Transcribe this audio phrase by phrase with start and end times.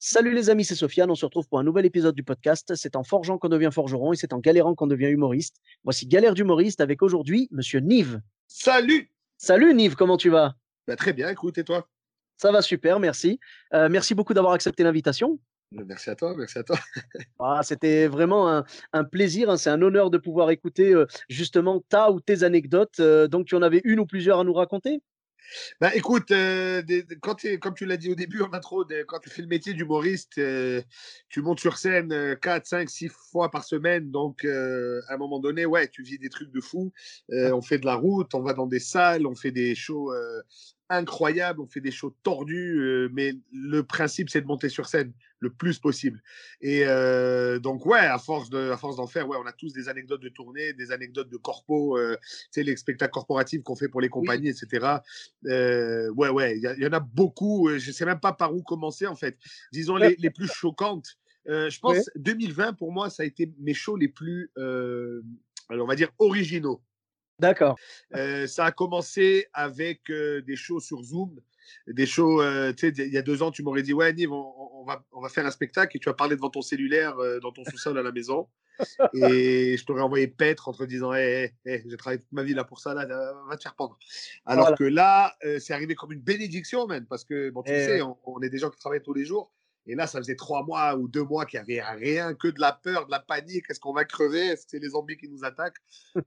[0.00, 1.10] Salut les amis, c'est Sofiane.
[1.10, 2.74] On se retrouve pour un nouvel épisode du podcast.
[2.76, 5.56] C'est en forgeant qu'on devient forgeron et c'est en galérant qu'on devient humoriste.
[5.82, 8.20] Voici Galère d'humoriste avec aujourd'hui Monsieur Nive.
[8.46, 10.54] Salut Salut Nive, comment tu vas?
[10.86, 11.88] Bah, Très bien, écoute, et toi?
[12.36, 13.40] Ça va super, merci.
[13.74, 15.40] Euh, merci beaucoup d'avoir accepté l'invitation.
[15.72, 16.78] Merci à toi, merci à toi.
[17.40, 21.82] Ah, C'était vraiment un, un plaisir, hein, c'est un honneur de pouvoir écouter euh, justement
[21.88, 23.00] ta ou tes anecdotes.
[23.00, 25.02] Euh, donc tu en avais une ou plusieurs à nous raconter?
[25.80, 29.18] Bah écoute, euh, des- quand comme tu l'as dit au début en intro, des- quand
[29.18, 30.82] tu fais le métier d'humoriste, euh,
[31.28, 34.10] tu montes sur scène 4, 5, 6 fois par semaine.
[34.10, 36.92] Donc euh, à un moment donné, ouais, tu vis des trucs de fou.
[37.30, 40.12] On fait de la route, on va dans des salles, on fait des shows
[40.90, 42.78] incroyables, on fait des shows tordus.
[42.78, 46.22] euh, mais le principe, c'est de monter sur scène le plus possible.
[46.60, 49.72] Et euh, donc ouais, à force de, à force d'en faire, ouais, on a tous
[49.72, 53.76] des anecdotes de tournée, des anecdotes de corpo, euh, tu sais les spectacles corporatifs qu'on
[53.76, 54.98] fait pour les compagnies, etc.
[55.46, 57.68] Euh, ouais, ouais, il y, en a beaucoup.
[57.78, 59.38] Je sais même pas par où commencer en fait.
[59.72, 61.18] Disons les, les plus choquantes.
[61.46, 62.02] Je pense Ouais.
[62.16, 66.82] 2020 pour moi, ça a été mes shows les plus, alors, on va dire originaux.
[67.38, 67.76] D'accord.
[68.14, 71.40] Euh, ça a commencé avec euh, des shows sur Zoom,
[71.86, 74.32] des shows, euh, tu sais, il y a deux ans, tu m'aurais dit, ouais, Nive,
[74.32, 77.14] on, on va, on va faire un spectacle et tu vas parler devant ton cellulaire
[77.42, 78.48] dans ton sous-sol à la maison.
[79.12, 82.42] Et je t'aurais envoyé paître en te disant, hé, hé, hé, j'ai travaillé toute ma
[82.44, 83.06] vie là pour ça, là,
[83.48, 83.98] va te faire prendre.
[84.46, 84.76] Alors Voilà.
[84.76, 88.40] que là, c'est arrivé comme une bénédiction, même, parce que, bon, tu Eh sais, on
[88.40, 89.52] est des gens qui travaillent tous les jours.
[89.88, 92.60] Et là, ça faisait trois mois ou deux mois qu'il n'y avait rien que de
[92.60, 93.64] la peur, de la panique.
[93.70, 94.48] Est-ce qu'on va crever?
[94.48, 95.78] Est-ce que c'est les zombies qui nous attaquent?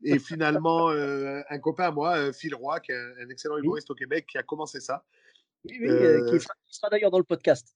[0.04, 3.92] Et finalement, euh, un copain à moi, euh, Phil Roy, qui est un, excellent humoriste
[3.92, 5.06] au Québec, qui a commencé ça.
[5.66, 7.76] Oui, oui, euh, qui sera, qui sera d'ailleurs dans le podcast.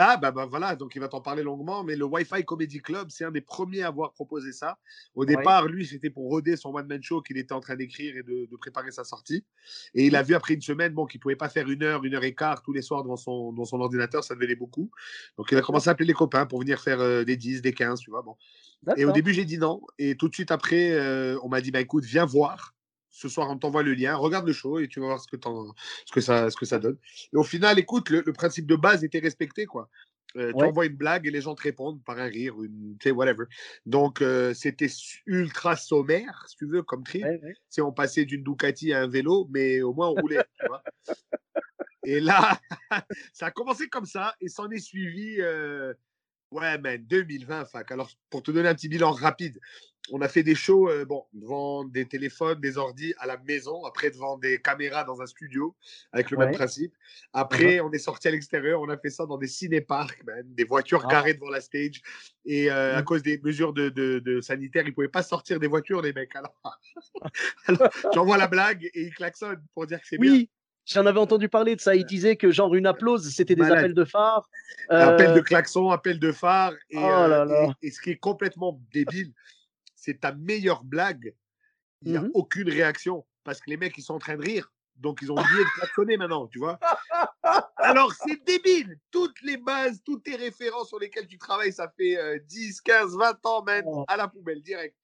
[0.00, 1.82] Ah, bah, bah voilà, donc il va t'en parler longuement.
[1.82, 4.78] Mais le Wi-Fi Comedy Club, c'est un des premiers à avoir proposé ça.
[5.16, 5.26] Au Ouais.
[5.26, 8.46] départ, lui, c'était pour roder son one-man show qu'il était en train d'écrire et de,
[8.48, 9.44] de préparer sa sortie.
[9.94, 12.04] Et il a vu après une semaine bon, qu'il ne pouvait pas faire une heure,
[12.04, 14.88] une heure et quart tous les soirs devant son, devant son ordinateur, ça devenait beaucoup.
[15.36, 17.72] Donc il a commencé à appeler les copains pour venir faire euh, des 10, des
[17.72, 18.22] 15, tu vois.
[18.22, 18.36] Bon.
[18.96, 19.82] Et au début, j'ai dit non.
[19.98, 22.74] Et tout de suite après, euh, on m'a dit bah, écoute, viens voir.
[23.18, 25.36] Ce soir, on t'envoie le lien, regarde le show et tu vas voir ce que,
[26.06, 26.96] ce que, ça, ce que ça donne.
[27.32, 29.66] Et au final, écoute, le, le principe de base était respecté.
[29.66, 29.88] quoi.
[30.36, 33.08] Euh, Tu envoies une blague et les gens te répondent par un rire, une, tu
[33.08, 33.46] sais, whatever.
[33.86, 34.88] Donc, euh, c'était
[35.26, 37.24] ultra sommaire, si tu veux, comme trip.
[37.24, 37.54] Ouais, ouais.
[37.68, 40.44] C'est on passait d'une Ducati à un vélo, mais au moins on roulait.
[40.60, 40.82] tu vois.
[42.04, 42.60] Et là,
[43.32, 45.40] ça a commencé comme ça et s'en est suivi.
[45.40, 45.92] euh,
[46.50, 47.90] Ouais, man, 2020, fac.
[47.92, 49.60] Alors, pour te donner un petit bilan rapide,
[50.12, 53.84] on a fait des shows euh, bon, devant des téléphones, des ordis à la maison,
[53.84, 55.74] après devant des caméras dans un studio,
[56.12, 56.94] avec le même principe.
[57.32, 60.64] Après, on est sorti à l'extérieur, on a fait ça dans des ciné-parcs, man, des
[60.64, 61.12] voitures Ah.
[61.12, 62.00] garées devant la stage.
[62.44, 63.04] Et euh, à Mm.
[63.04, 66.12] cause des mesures de, de, de sanitaires, ils ne pouvaient pas sortir des voitures, les
[66.12, 66.34] mecs.
[66.36, 66.54] Alors,
[67.66, 70.32] alors j'envoie la blague et ils klaxonnent pour dire que c'est bien.
[70.32, 70.50] Oui,
[70.86, 71.94] j'en avais entendu parler de ça.
[71.94, 73.78] Il disait que genre une applause, c'était des Malade.
[73.78, 74.48] appels de phare.
[74.88, 76.72] Appel de Euh, klaxon, appel de phare.
[76.90, 77.74] Et, Oh euh, là là.
[77.82, 79.32] et- et ce qui est complètement débile,
[80.08, 81.34] c'est ta meilleure blague.
[82.02, 82.30] Il n'y a Mhm.
[82.32, 84.72] aucune réaction parce que les mecs, ils sont en train de rire.
[84.96, 86.78] Donc, ils ont oublié de klaxonner maintenant, tu vois?
[87.76, 88.98] Alors, c'est débile.
[89.10, 93.16] Toutes les bases, toutes tes références sur lesquelles tu travailles, ça fait euh, 10, 15,
[93.16, 94.04] 20 ans, même, Oh.
[94.08, 94.96] à la poubelle, direct.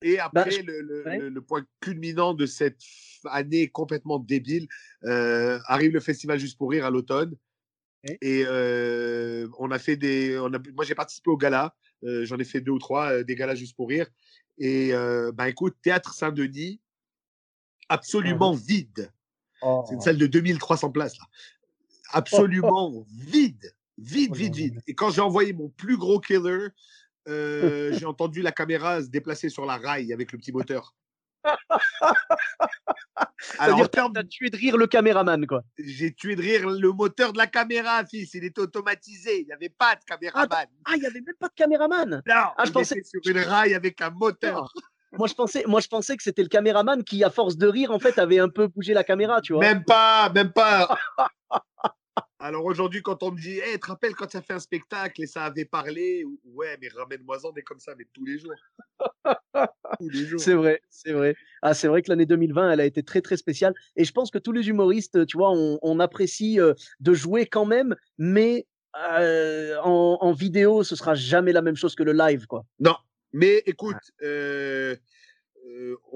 [0.00, 1.18] Et Bah, après, je- le, le- ouais.
[1.18, 2.80] le- le point culminant de cette
[3.26, 4.66] année complètement débile,
[5.04, 7.36] euh, arrive le festival Juste pour Rire à l'automne.
[8.08, 8.18] Ouais.
[8.22, 10.36] Et euh, on a fait des.
[10.38, 11.76] On a, moi, j'ai participé au gala.
[12.04, 14.06] Euh, J'en ai fait deux ou trois, euh, des galas Juste pour Rire.
[14.58, 16.80] Et euh, ben, écoute, Théâtre Saint-Denis,
[17.88, 19.12] absolument vide.
[19.62, 19.84] oh.
[19.86, 21.24] C'est une salle de 2300 places, là.
[22.10, 23.74] Absolument vide.
[23.98, 24.82] Vide, Oh vide, vide.
[24.86, 26.68] Et quand j'ai envoyé mon plus gros killer,
[27.28, 30.94] euh, j'ai entendu la caméra se déplacer sur la rail avec le petit moteur.
[33.58, 35.62] Alors, termes- t'as tué de rire le caméraman, quoi.
[35.78, 38.34] j'ai tué de rire le moteur de la caméra, fils.
[38.34, 39.40] Il était automatisé.
[39.40, 40.66] Il n'y avait pas de caméraman.
[40.84, 42.10] Ah, il n'y avait même pas de caméraman.
[42.10, 44.72] non, ah, je il pensais- était sur une rail avec un moteur.
[45.18, 47.90] Moi je, pensais, moi, je pensais que c'était le caméraman qui, à force de rire,
[47.90, 49.60] en fait, avait un peu bougé la caméra, tu vois.
[49.60, 50.96] Même pas, même pas.
[52.42, 54.58] Alors aujourd'hui, quand on me dit, hey, tu te rappelles quand tu as fait un
[54.58, 56.24] spectacle et ça avait parlé?
[56.24, 58.56] ou- Ouais, mais ramène-moi-en des comme ça, mais tous les jours.
[60.38, 61.36] c'est vrai, c'est vrai.
[61.62, 63.74] Ah, c'est vrai que l'année 2020, elle a été très très spéciale.
[63.94, 66.58] Et je pense que tous les humoristes, tu vois, on, apprécie
[66.98, 72.12] de jouer quand même, mais en, vidéo, ce sera jamais la même chose que le
[72.12, 72.64] live, quoi.
[72.80, 72.96] Non,
[73.32, 74.96] mais écoute, on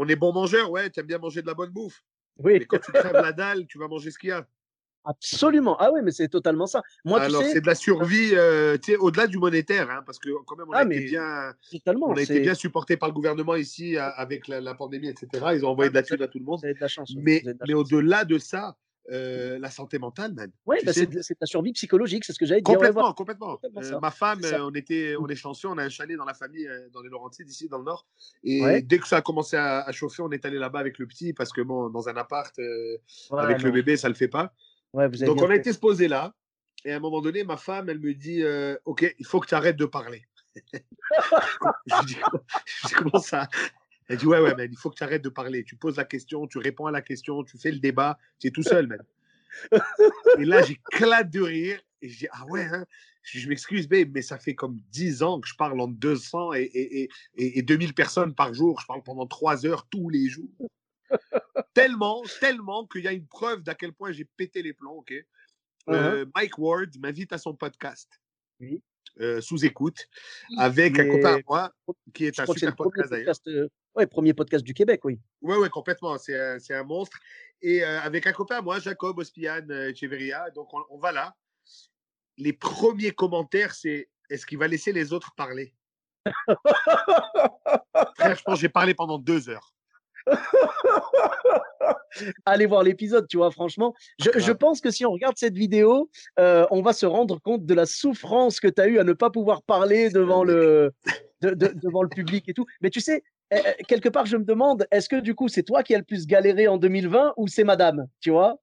[0.09, 2.03] est bon mangeur, ouais, tu aimes bien manger de la bonne bouffe.
[2.39, 2.59] Oui.
[2.59, 4.45] Mais quand tu crèves la dalle, tu vas manger ce qu'il y a.
[5.07, 5.77] Absolument.
[5.79, 6.83] Ah oui, mais c'est totalement ça.
[7.05, 10.69] Moi, Alors, c'est de la survie, euh, au-delà du monétaire, hein, parce que quand même,
[10.69, 11.55] on, a, ah, été bien,
[12.03, 15.29] on a été bien supporté par le gouvernement ici avec la, pandémie, etc.
[15.55, 16.61] Ils ont envoyé ah, de la thune à tout le monde.
[16.61, 17.15] De la chance.
[17.17, 18.77] Mais, mais au-delà de ça,
[19.13, 20.51] euh, la santé mentale, man.
[20.67, 21.09] Oui, bah c'est
[21.41, 22.73] la survie psychologique, c'est ce que j'avais dit.
[22.73, 23.61] Complètement, complètement.
[23.65, 26.69] Euh, ma femme, on était, on est chanceux, on a un chalet dans la famille,
[26.93, 28.05] dans les Laurentides, ici dans le Nord.
[28.43, 31.33] Et dès que ça a commencé à, chauffer, on est allé là-bas avec le petit,
[31.33, 32.53] parce que bon, dans un appart,
[33.31, 34.53] avec le bébé, ça le fait pas.
[34.97, 36.35] Donc, on a été se poser là.
[36.85, 39.47] Et à un moment donné, ma femme, elle me dit euh, Ok, il faut que
[39.47, 40.27] tu arrêtes de parler.
[41.87, 42.17] je, dis,
[42.97, 43.49] Comment ça?
[44.09, 45.65] Elle dit Ouais, ouais, mais il faut que tu arrêtes de parler.
[45.65, 48.19] Tu poses la question, tu réponds à la question, tu fais le débat.
[48.39, 49.03] Tu es tout seul, même.
[50.39, 51.81] et là, j'éclate de rire.
[52.03, 52.87] Et je dis Ah ouais, hein?
[53.23, 57.11] je, m'excuse, mais ça fait comme 10 ans que je parle en 200 et, et,
[57.37, 58.81] et, et 2000 personnes par jour.
[58.81, 60.71] Je parle pendant 3 heures tous les jours
[61.77, 65.11] tellement, tellement qu'il y a une preuve d'à quel point j'ai pété les plombs, ok?
[65.11, 65.95] Uh-huh.
[65.95, 68.09] Euh, Mike Ward m'invite à son podcast.
[69.21, 70.09] Euh, sous écoute,
[70.57, 71.73] avec un copain à moi,
[72.15, 73.35] qui est un super podcast d'ailleurs.
[73.49, 75.21] Euh, ouais, premier podcast du Québec, oui.
[75.43, 76.17] Oui, ouais, complètement.
[76.17, 77.19] C'est un, un, monstre.
[77.61, 80.49] Et avec un copain à moi, Jacob Ospian Echeverria.
[80.55, 81.37] Donc, on, on, va là.
[82.39, 85.75] Les premiers commentaires, c'est est-ce qu'il va laisser les autres parler?
[88.17, 89.76] Frère, je pense que j'ai parlé pendant deux heures.
[92.47, 93.95] Allez voir l'épisode, tu vois, franchement.
[94.19, 97.75] Je, pense que si on regarde cette vidéo, euh, on va se rendre compte de
[97.75, 100.93] la souffrance que tu as eu à ne pas pouvoir parler devant le,
[101.43, 102.67] devant le public et tout.
[102.81, 105.63] Mais tu sais, eh, eh, quelque part, je me demande, est-ce que du coup, c'est
[105.63, 108.59] toi qui as le plus galéré en 2020 ou c'est madame, tu vois?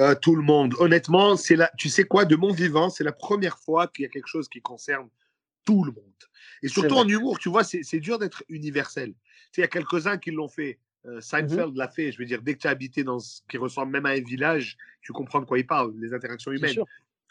[0.00, 0.74] Euh, Tout le monde.
[0.78, 4.06] Honnêtement, c'est la, tu sais quoi, de mon vivant, c'est la première fois qu'il y
[4.06, 5.08] a quelque chose qui concerne
[5.64, 6.04] tout le monde.
[6.62, 9.12] Et surtout en humour, tu vois, c'est dur d'être universel.
[9.56, 10.78] Il y a quelques-uns qui l'ont fait.
[11.06, 12.12] Euh, mmh Seinfeld l'a fait.
[12.12, 14.20] Je veux dire, dès que tu as habité dans ce qui ressemble même à un
[14.20, 16.76] village, tu comprends de quoi il parle, les interactions humaines.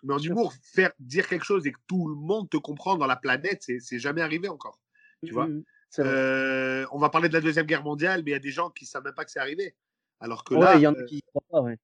[0.04, 3.06] Mais en humour, faire dire quelque chose et que tout le monde te comprend dans
[3.06, 4.80] la planète, c'est jamais arrivé encore.
[5.24, 5.64] Tu vois mmh
[6.00, 8.72] euh, On va parler de la Deuxième Guerre mondiale, mais il y a des gens
[8.72, 9.76] qui ne savent même pas que c'est arrivé.
[10.20, 10.76] Alors que là.
[10.76, 11.78] il y en a euh, qui croient pas, ouais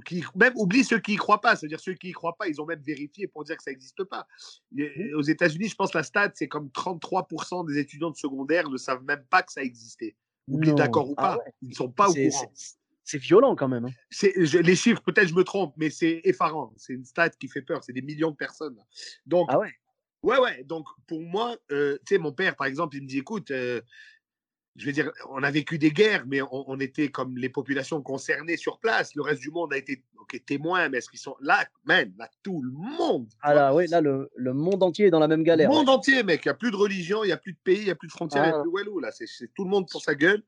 [0.00, 1.56] qui même oublie ceux qui y croient pas.
[1.56, 4.04] C'est-à-dire ceux qui y croient pas, ils ont même vérifié pour dire que ça n'existe
[4.04, 4.26] pas.
[4.72, 5.14] Mmh.
[5.14, 9.04] Aux États-Unis, je pense la stat, c'est comme 33% des étudiants de secondaire ne savent
[9.04, 10.16] même pas que ça existait.
[10.48, 12.52] Oublie d'accord ou ah pas, ils ne sont pas au courant.
[13.04, 13.86] C'est violent quand même.
[13.86, 14.28] Hein.
[14.62, 16.72] les chiffres, peut-être je me trompe, mais c'est effarant.
[16.76, 17.82] C'est une stat qui fait peur.
[17.82, 18.76] C'est des millions de personnes.
[19.26, 19.72] Donc, ah ouais.
[20.22, 20.62] Ouais, ouais.
[20.64, 23.80] Donc, pour moi, euh, tu sais, mon père, par exemple, il me dit écoute, euh,
[24.76, 28.56] je veux dire, on a vécu des guerres, mais on, était comme les populations concernées
[28.56, 29.14] sur place.
[29.14, 30.02] Le reste du monde a été
[30.46, 33.28] témoin, mais est-ce qu'ils sont là, man, là, tout le monde.
[33.42, 35.68] Ah là, oui, là, le, le, monde entier est dans la même galère.
[35.68, 36.42] Le monde entier, mec.
[36.44, 37.94] Il n'y a plus de religion, il n'y a plus de pays, il n'y a
[37.94, 38.62] plus de frontières, il n'y a ah.
[38.62, 39.10] plus Walou, là.
[39.12, 40.42] C'est tout le monde pour sa gueule.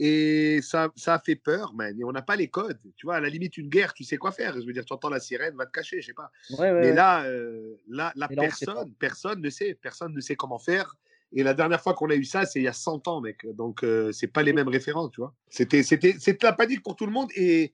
[0.00, 1.94] Et ça, ça a fait peur, man.
[1.98, 2.78] Et on n'a pas les codes.
[2.96, 4.54] Tu vois, à la limite, une guerre, tu sais quoi faire.
[4.54, 6.30] Je veux dire, tu entends la sirène, va te cacher, je sais pas.
[6.58, 9.74] mais là, euh, là, là personne, personne ne sait.
[9.74, 10.94] Personne ne sait comment faire.
[11.32, 13.46] Et la dernière fois qu'on a eu ça, c'est il y a 100 ans, mec.
[13.54, 15.34] Donc, euh, c'est pas les mêmes références, tu vois.
[15.50, 17.72] C'était, c'était, c'était la panique pour tout le monde et,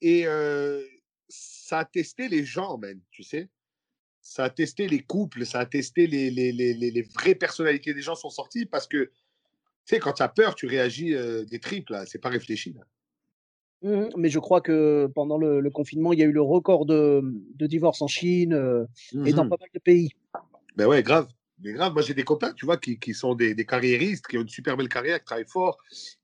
[0.00, 0.82] et euh,
[1.28, 3.48] ça a testé les gens, même, tu sais.
[4.22, 8.02] Ça a testé les couples, ça a testé les, les, les, les vraies personnalités des
[8.02, 9.12] gens sont sortis parce que, tu
[9.84, 12.06] sais, quand tu as peur, tu réagis euh, des triples, là.
[12.06, 12.82] C'est pas réfléchi, là.
[13.82, 17.22] Mmh mais je crois que pendant le, confinement, il y a eu le record de,
[17.54, 18.52] de divorces en Chine
[19.26, 20.08] et dans mmh pas mal de pays.
[20.76, 21.28] Ben ouais, grave.
[21.62, 24.36] Mais grave, moi j'ai des copains, tu vois, qui, qui sont des, des, carriéristes, qui
[24.36, 25.78] ont une super belle carrière, qui travaillent fort,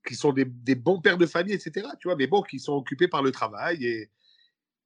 [0.07, 1.87] qui sont des, des, bons pères de famille, etc.
[1.99, 3.83] Tu vois, mais bon, qui sont occupés par le travail.
[3.83, 4.09] Et,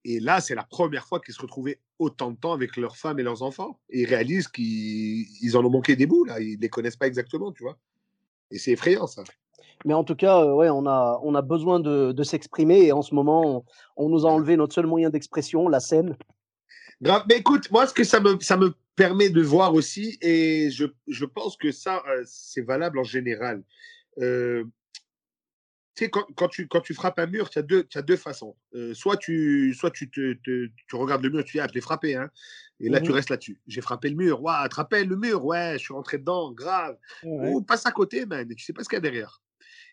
[0.06, 3.20] et là, c'est la première fois qu'ils se retrouvaient autant de temps avec leurs femmes
[3.20, 3.80] et leurs enfants.
[3.90, 6.40] Et ils réalisent qu'ils en ont manqué des bouts, là.
[6.40, 7.78] Ils ne les connaissent pas exactement, tu vois.
[8.50, 9.24] Et c'est effrayant, ça.
[9.86, 12.86] Mais en tout cas, euh, ouais, on a, on a besoin de, de s'exprimer.
[12.86, 13.66] Et en ce moment,
[13.98, 16.16] on, on, nous a enlevé notre seul moyen d'expression, la scène.
[17.02, 17.26] Grave.
[17.28, 20.86] Mais écoute, moi, ce que ça me, ça me permet de voir aussi, et je,
[21.08, 23.64] je pense que ça, euh, c'est valable en général.
[24.18, 24.66] Euh,
[25.96, 28.18] tu sais, quand, quand, tu, quand tu frappes un mur, tu as deux, as deux
[28.18, 28.58] façons.
[28.74, 31.82] Euh, soit tu, soit tu, te, tu regardes le mur, tu dis, ah, je l'ai
[31.82, 32.30] frappé, hein,
[32.80, 33.62] et là, tu mmh restes là-dessus.
[33.68, 36.98] J'ai frappé le mur, tu rappelles le mur, ouais, je suis rentré dedans, grave.
[37.24, 39.42] Ou passe à côté, man, et tu sais pas ce qu'il y a derrière.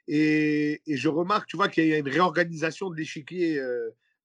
[0.08, 3.62] Et, et, je remarque, tu vois, qu'il y a une réorganisation de l'échiquier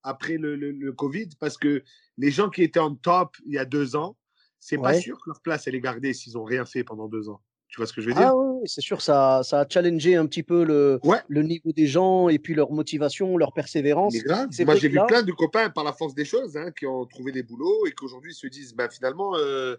[0.02, 1.82] après le, le, le, Covid, parce que
[2.18, 4.16] les gens qui étaient en top il y a deux ans,
[4.60, 7.28] c'est pas sûr que leur place elle est gardée s'ils ont rien fait pendant deux
[7.28, 7.40] ans.
[7.68, 8.26] Tu vois ce que je veux dire?
[8.26, 11.86] Ah oui, c'est sûr, ça, ça a challengé un petit peu le, le niveau des
[11.86, 14.14] gens et puis leur motivation, leur persévérance.
[14.26, 17.30] Moi, j'ai vu plein de copains par la force des choses hein, qui ont trouvé
[17.30, 19.76] des boulots et qu'aujourd'hui se disent bah, finalement, euh,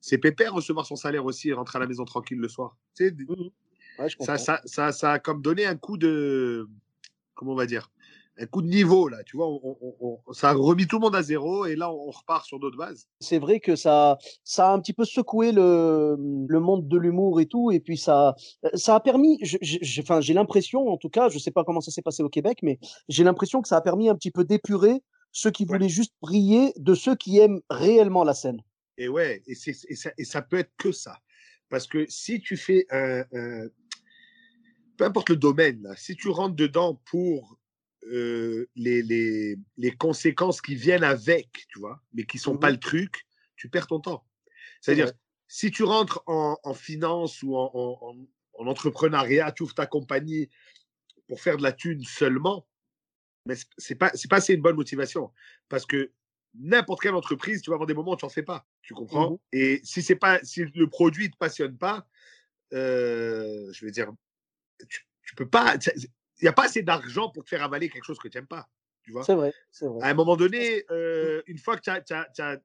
[0.00, 2.78] c'est pépère recevoir son salaire aussi et rentrer à la maison tranquille le soir.
[2.96, 3.50] Tu sais, mmh
[4.20, 6.66] ça, ça, ça, ça, a comme donné un coup de.
[7.34, 7.90] Comment on va dire
[8.38, 9.48] un coup de niveau là, tu vois,
[10.32, 13.06] ça a remis tout le monde à zéro et là on, repart sur d'autres bases.
[13.20, 16.16] C'est vrai que ça, ça a un petit peu secoué le,
[16.48, 18.34] le monde de l'humour et tout, et puis ça,
[18.74, 19.40] ça a permis,
[20.00, 22.58] enfin j'ai l'impression, en tout cas, je sais pas comment ça s'est passé au Québec,
[22.62, 26.14] mais j'ai l'impression que ça a permis un petit peu d'épurer ceux qui voulaient juste
[26.22, 28.60] briller de ceux qui aiment réellement la scène.
[28.98, 31.18] Et ouais, et, et, ça, et ça peut être que ça,
[31.68, 33.24] parce que si tu fais un,
[34.96, 37.58] peu importe le domaine, là, si tu rentres dedans pour
[38.06, 42.74] euh, les, les, les, conséquences qui viennent avec, tu vois, mais qui sont pas mmh
[42.74, 44.26] le truc, tu perds ton temps.
[44.80, 45.12] C'est-à-dire,
[45.48, 48.16] si tu rentres en, en finance ou en, en,
[48.54, 50.50] en, entrepreneuriat, tu ouvres ta compagnie
[51.28, 52.66] pour faire de la thune seulement,
[53.46, 55.32] mais c'est pas c'est pas assez une bonne motivation.
[55.68, 56.12] Parce que
[56.54, 58.96] n'importe quelle entreprise, tu vas avoir des moments où tu n'en fais pas, tu mmh
[58.96, 59.40] comprends?
[59.52, 62.06] Et si c'est pas si le produit te passionne pas,
[62.74, 64.12] euh, je veux dire,
[64.88, 65.78] tu, tu peux pas
[66.44, 68.68] n'y a pas assez d'argent pour te faire avaler quelque chose que tu n'aimes pas.
[69.02, 69.24] Tu vois?
[69.24, 70.02] C'est vrai, c'est vrai.
[70.02, 72.60] À un moment donné, euh, une fois que tu as,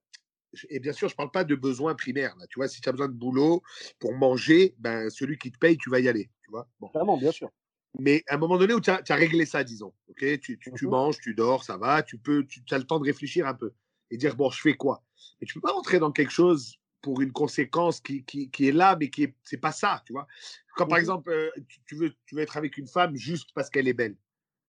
[0.69, 2.35] Et bien sûr, je ne parle pas de besoins primaires.
[2.37, 2.47] Là.
[2.47, 3.61] Tu vois, si tu as besoin de boulot
[3.99, 6.29] pour manger, ben, celui qui te paye, tu vas y aller.
[6.43, 6.67] Tu vois?
[6.79, 6.89] Bon.
[6.93, 7.49] Vraiment, bien sûr.
[7.97, 10.85] Mais à un moment donné où tu as, réglé ça, disons, ok, tu, tu, tu,
[10.85, 13.55] mmh manges, tu dors, ça va, tu peux, tu as le temps de réfléchir un
[13.55, 13.73] peu
[14.11, 15.03] et dire bon, je fais quoi?
[15.39, 18.71] Mais tu peux pas rentrer dans quelque chose pour une conséquence qui, qui, qui est
[18.71, 20.27] là, mais qui est c'est pas ça, tu vois.
[20.75, 21.49] Quand par mmh exemple, euh,
[21.85, 24.15] tu, veux, tu veux être avec une femme juste parce qu'elle est belle.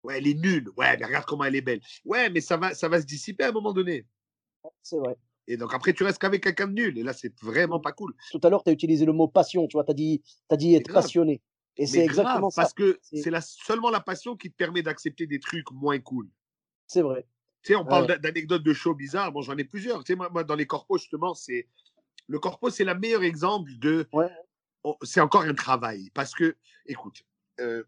[0.03, 0.69] Ouais, elle est nulle.
[0.75, 1.81] Ouais, mais regarde comment elle est belle.
[2.03, 4.05] Ouais, mais ça va, ça va se dissiper à un moment donné.
[4.81, 5.15] C'est vrai.
[5.47, 6.97] Et donc après, tu restes qu'avec quelqu'un de nul.
[6.97, 8.13] Et là, c'est vraiment pas cool.
[8.31, 9.67] Tout à l'heure, tu as utilisé le mot passion.
[9.67, 11.41] Tu vois, tu as dit, as dit être passionné.
[11.77, 12.61] Et c'est exactement ça.
[12.61, 16.29] Parce que c'est la, seulement la passion qui te permet d'accepter des trucs moins cool.
[16.87, 17.25] C'est vrai.
[17.63, 19.31] Tu sais, on parle d'anecdotes de show bizarres.
[19.31, 20.03] Bon, j'en ai plusieurs.
[20.03, 21.67] Tu sais, moi, moi, dans les corpos, justement, c'est
[22.27, 24.07] le corpo, c'est le meilleur exemple de.
[25.03, 26.09] C'est encore un travail.
[26.13, 27.23] Parce que, écoute,
[27.59, 27.83] euh,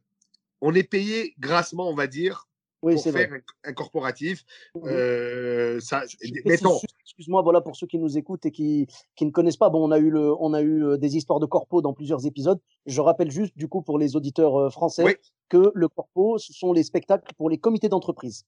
[0.61, 2.47] on est payé grassement, on va dire,
[2.79, 3.29] pour faire
[3.63, 4.45] un, corporatif.
[4.77, 9.69] Euh, excuse-moi, voilà pour ceux qui nous écoutent et qui, qui ne connaissent pas.
[9.69, 12.25] Bon, on a eu le, on a eu euh, des histoires de corpo dans plusieurs
[12.25, 12.59] épisodes.
[12.85, 16.83] Je rappelle juste, du coup, pour les auditeurs français, que le corpo, ce sont les
[16.83, 18.45] spectacles pour les comités d'entreprise.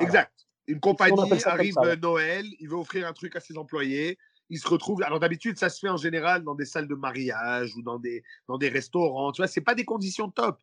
[0.00, 0.32] Exact.
[0.68, 4.16] Une compagnie arrive Noël, il veut offrir un truc à ses employés
[4.52, 5.02] ils se retrouvent.
[5.02, 8.22] Alors d'habitude, ça se fait en général dans des salles de mariage ou dans des,
[8.48, 9.32] dans des restaurants.
[9.32, 10.60] Tu vois, c'est pas des conditions top.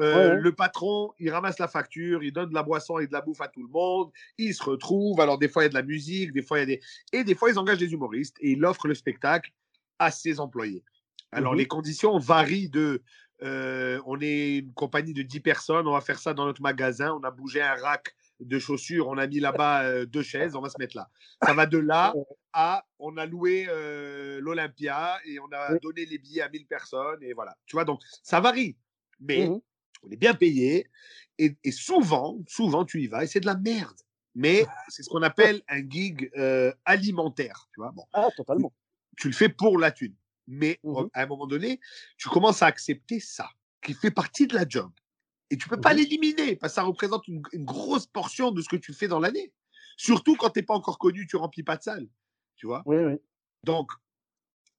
[0.00, 3.20] Euh, le patron, il ramasse la facture, il donne de la boisson et de la
[3.20, 4.10] bouffe à tout le monde.
[4.38, 5.20] Ils se retrouvent.
[5.20, 6.80] Alors des fois, il y a de la musique, des fois, il y a des
[7.12, 9.52] et des fois, ils engagent des humoristes et il offre le spectacle
[10.00, 10.82] à ses employés.
[11.30, 13.02] Alors mmh les conditions varient de
[13.44, 17.12] euh, on est une compagnie de 10 personnes, on va faire ça dans notre magasin,
[17.12, 20.60] on a bougé un rack de chaussures, on a mis là-bas euh, deux chaises, on
[20.60, 21.08] va se mettre là.
[21.44, 22.14] Ça va de là
[22.52, 27.22] à on a loué euh, l'Olympia et on a donné les billets à 1000 personnes
[27.22, 27.56] et voilà.
[27.66, 28.76] Tu vois, donc ça varie,
[29.20, 29.60] mais mmh
[30.04, 30.88] on est bien payé
[31.38, 33.96] et, souvent, souvent tu y vas et c'est de la merde.
[34.36, 37.90] Mais c'est ce qu'on appelle un gig euh, alimentaire, tu vois.
[37.90, 38.72] Bon, ah, totalement.
[39.16, 40.14] Tu, le fais pour la thune.
[40.46, 41.80] Mais mmh à un moment donné,
[42.16, 43.48] tu commences à accepter ça,
[43.82, 44.92] qui fait partie de la job.
[45.50, 48.76] Et tu peux pas l'éliminer parce que ça représente une, grosse portion de ce que
[48.76, 49.52] tu fais dans l'année.
[49.96, 52.08] Surtout quand tu n'es pas encore connu, tu remplis pas de salle.
[52.56, 52.82] Tu vois?
[52.86, 53.14] Oui, oui.
[53.64, 53.90] Donc,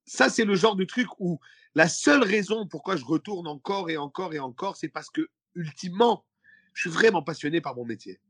[0.06, 1.40] ça, c'est le genre de truc où
[1.74, 6.24] la seule raison pourquoi je retourne encore et encore et encore, c'est parce que, ultimement,
[6.72, 8.20] je suis vraiment passionné par mon métier.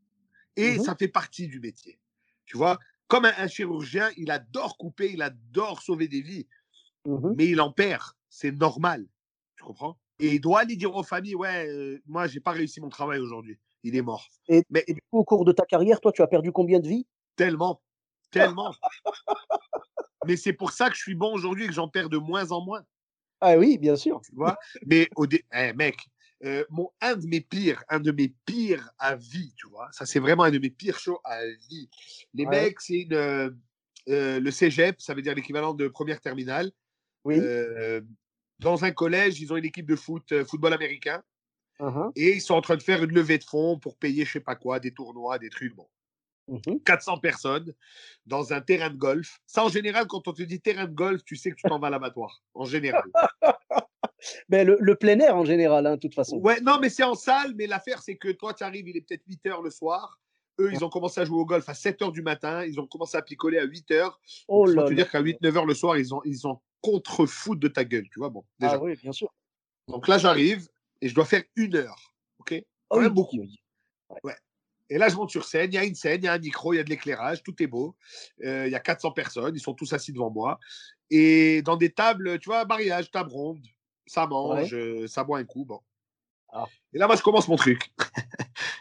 [0.56, 1.98] Et mmh ça fait partie du métier.
[2.44, 2.78] Tu vois?
[3.06, 6.48] Comme un, chirurgien, il adore couper, il adore sauver des vies.
[7.06, 8.12] Mmh mais il en perd.
[8.28, 9.06] C'est normal.
[9.56, 9.98] Tu comprends?
[10.20, 13.20] Et il doit aller dire aux familles Ouais, euh, moi, j'ai pas réussi mon travail
[13.20, 13.58] aujourd'hui.
[13.82, 14.28] Il est mort.
[14.48, 16.86] Et, mais, du coup, au cours de ta carrière, toi, tu as perdu combien de
[16.86, 17.06] vies?
[17.36, 17.80] Tellement.
[18.30, 18.74] Tellement.
[20.26, 22.52] mais c'est pour ça que je suis bon aujourd'hui et que j'en perds de moins
[22.52, 22.84] en moins.
[23.40, 24.20] Ah oui, bien sûr.
[24.20, 24.58] Tu vois?
[24.86, 25.96] Mais au eh, mec,
[26.44, 30.04] euh, mon, un de mes pires, un de mes pires à vie, tu vois, ça
[30.04, 31.88] c'est vraiment un de mes pires shows à vie.
[32.34, 33.50] Les mecs, c'est euh,
[34.06, 36.70] le cégep, ça veut dire l'équivalent de première terminale.
[37.24, 37.38] Oui
[38.60, 41.22] dans un collège, ils ont une équipe de foot, euh, football américain.
[41.80, 42.12] Uh-huh.
[42.14, 44.40] Et ils sont en train de faire une levée de fonds pour payer je sais
[44.40, 45.74] pas quoi, des tournois, des trucs.
[45.74, 45.86] Bon.
[46.84, 47.74] 400 mmh personnes
[48.26, 49.40] dans un terrain de golf.
[49.46, 51.78] Ça, en général, quand on te dit terrain de golf, tu sais que tu t'en
[51.78, 52.42] vas à l'abattoir.
[52.54, 53.04] En général.
[54.48, 56.38] mais ben, le, plein air, en général, hein, de toute façon.
[56.38, 57.54] Ouais, non, mais c'est en salle.
[57.54, 60.18] Mais l'affaire, c'est que toi, tu arrives, il est peut-être 8 heures le soir.
[60.58, 62.64] Eux, ils ont commencé à jouer au golf à 7 heures du matin.
[62.64, 64.20] Ils ont commencé à picoler à 8 heures.
[64.48, 64.90] Oh là.
[64.90, 68.18] dire qu'à 8-9 heures le soir, ils ont, ils ont contre-foot de ta gueule, tu
[68.18, 68.30] vois.
[68.30, 68.74] Bon, déjà.
[68.74, 69.32] Ah oui, bien sûr.
[69.88, 70.68] Donc là, j'arrive
[71.00, 72.14] et je dois faire une heure.
[72.38, 72.54] OK?
[72.54, 73.38] Oh, Quand même oui, beaucoup.
[73.38, 73.60] oui,
[74.24, 74.32] oui.
[74.92, 76.38] Et là, je monte sur scène, il y a une scène, il y a un
[76.38, 77.96] micro, il y a de l'éclairage, tout est beau.
[78.44, 80.58] Euh, il y a 400 personnes, ils sont tous assis devant moi.
[81.10, 83.64] Et dans des tables, tu vois, mariage, table ronde,
[84.06, 85.64] ça mange, euh, ça boit un coup.
[85.64, 85.80] Bon.
[86.52, 86.66] Ah.
[86.92, 87.92] Et là, moi, je commence mon truc.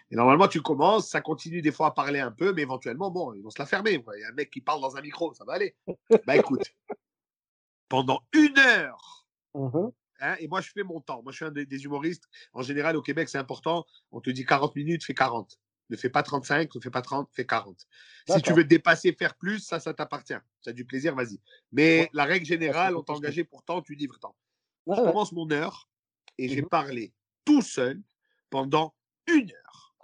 [0.10, 3.36] et normalement, tu commences, ça continue des fois à parler un peu, mais éventuellement, bon,
[3.36, 4.03] ils vont se la fermer.
[4.15, 5.75] Il y a un mec qui parle dans un micro, ça va aller.
[6.25, 6.63] bah écoute,
[7.89, 9.91] pendant une heure, Mhm.
[10.22, 11.24] Hein, et moi, je fais mon temps.
[11.24, 12.25] Moi, je suis un des, des humoristes.
[12.53, 13.86] En général, au Québec, c'est important.
[14.12, 15.58] On te dit 40 minutes, fais 40.
[15.89, 17.88] Ne fais pas 35, ne fais pas 30, fais 40.
[18.29, 20.36] Si tu veux dépasser, faire plus, ça, ça t'appartient.
[20.62, 21.39] Tu as du plaisir, vas-y.
[21.72, 22.10] Mais Ouais.
[22.13, 24.36] la règle générale, on t'a engagé pour temps, tu livres temps.
[24.86, 25.08] Ouais, Je ouais.
[25.08, 25.89] commence mon heure
[26.38, 26.69] et j'ai Mhm.
[26.69, 27.13] parlé
[27.46, 28.01] tout seul
[28.50, 28.93] pendant
[29.25, 29.96] une heure.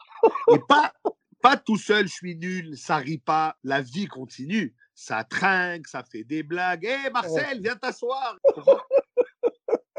[0.54, 0.94] Et pas,
[1.42, 4.74] pas tout seul, je suis nul, ça rit pas, la vie continue.
[4.96, 6.86] Ça trinque, ça fait des blagues.
[6.86, 8.40] Hé Marcel, viens t'asseoir.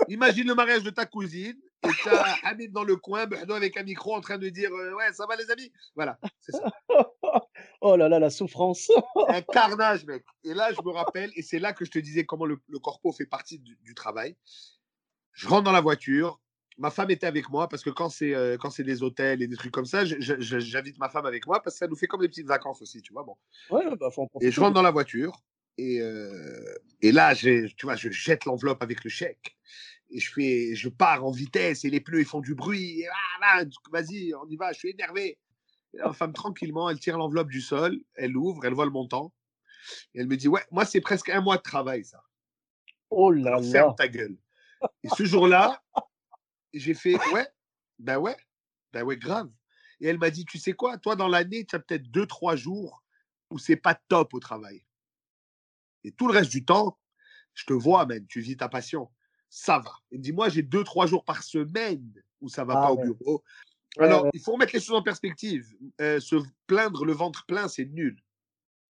[0.09, 3.83] Imagine le mariage de ta cousine et tu as Hamid dans le coin, avec un
[3.83, 5.71] micro en train de dire euh, Ouais, ça va les amis?
[5.95, 6.73] Voilà, c'est ça.
[7.81, 8.91] Oh là là, la souffrance.
[9.29, 10.25] Un carnage, mec.
[10.45, 12.79] Et là, je me rappelle, et c'est là que je te disais comment le, le
[12.79, 14.37] corpo fait partie du, du travail.
[15.33, 16.41] Je rentre dans la voiture.
[16.79, 19.47] Ma femme était avec moi parce que quand c'est euh, quand c'est des hôtels et
[19.47, 22.21] des trucs comme ça, j'invite ma femme avec moi parce que ça nous fait comme
[22.21, 23.25] des petites vacances aussi, tu vois.
[23.25, 23.37] Bon.
[23.71, 25.43] Ouais, bah, faut en Et je rentre dans la voiture
[25.79, 29.57] et, euh, et là, tu vois, je jette l'enveloppe avec le chèque
[30.11, 33.05] et je fais, je pars en vitesse et les pneus ils font du bruit.
[33.43, 34.73] Ah, vas-y, on y va.
[34.73, 35.39] Je suis énervé.
[35.95, 38.91] Et là, ma femme tranquillement, elle tire l'enveloppe du sol, elle ouvre, elle voit le
[38.91, 39.33] montant
[40.15, 42.23] et elle me dit ouais, moi c'est presque un mois de travail ça.
[43.11, 43.63] Oh là là.
[43.63, 44.37] ferme ta gueule.
[45.03, 45.83] Et ce jour-là,
[46.73, 47.47] j'ai fait ouais,
[47.99, 48.37] ben ouais,
[48.93, 49.51] ben ouais, grave.
[50.01, 52.57] Et elle m'a dit tu sais quoi, toi dans l'année, tu as peut-être deux trois
[52.57, 53.03] jours
[53.51, 54.85] où c'est pas top au travail.
[56.05, 56.99] Et tout le reste du temps,
[57.55, 59.11] je te vois, man, tu vis ta passion.
[59.49, 59.93] Ça va.
[60.11, 62.93] Elle me dit, moi, j'ai deux, trois jours par semaine où ça va Ah pas
[62.93, 63.09] ouais.
[63.09, 63.45] au bureau.
[63.97, 64.31] Ouais, Alors, ouais.
[64.35, 65.67] il faut remettre les choses en perspective.
[66.01, 68.21] Euh, se plaindre le ventre plein, c'est nul.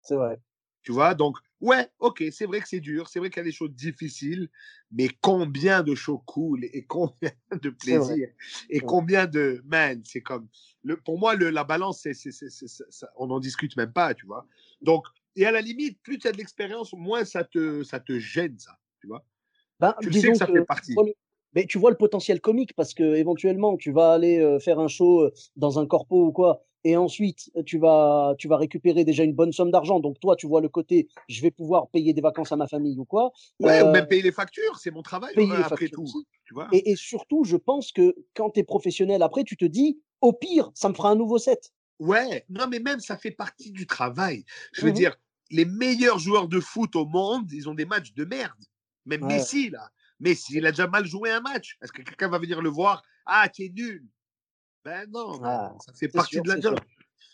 [0.03, 0.41] C'est vrai.
[0.83, 3.45] Tu vois, donc, ouais, ok, c'est vrai que c'est dur, c'est vrai qu'il y a
[3.45, 4.49] des choses difficiles,
[4.91, 7.31] mais combien de choses cool et combien
[7.63, 8.29] de plaisir
[8.71, 9.63] et combien de.
[9.65, 10.49] Man, c'est comme.
[10.83, 14.27] Le, pour moi, le, la balance, c'est, c'est, c'est- on n'en discute même pas, tu
[14.27, 14.47] vois.
[14.81, 15.05] Donc,
[15.37, 18.59] et à la limite, plus tu as de l'expérience, moins ça te, ça te gêne,
[18.59, 19.25] ça, tu vois.
[19.81, 20.95] Ben, Tu le sais que ça que fait partie.
[21.59, 24.87] Mais tu vois le potentiel comique parce que éventuellement tu vas aller euh, faire un
[24.87, 29.33] show dans un corpo ou quoi et ensuite tu vas tu vas récupérer déjà une
[29.33, 32.53] bonne somme d'argent donc toi tu vois le côté je vais pouvoir payer des vacances
[32.53, 35.51] à ma famille ou quoi Ouais, ou même payer les factures, c'est mon travail, payer
[35.51, 36.29] euh, les après tout, aussi.
[36.45, 36.69] tu vois?
[36.71, 40.33] et, et surtout je pense que quand tu es professionnel après tu te dis au
[40.33, 43.85] pire ça me fera un nouveau set Ouais, non, mais même ça fait partie du
[43.85, 44.45] travail.
[44.73, 44.97] Je veux Mhm.
[44.97, 45.17] dire,
[45.51, 48.63] les meilleurs joueurs de foot au monde, ils ont des matchs de merde.
[49.05, 49.27] Même Ouais.
[49.35, 49.91] Messi, là.
[50.21, 51.77] Messi, il a déjà mal joué un match.
[51.83, 53.03] Est-ce que quelqu'un va venir le voir?
[53.27, 54.05] Ah, tu es nul.
[54.85, 56.79] Ben non, Ah, ça fait partie sûr de la job.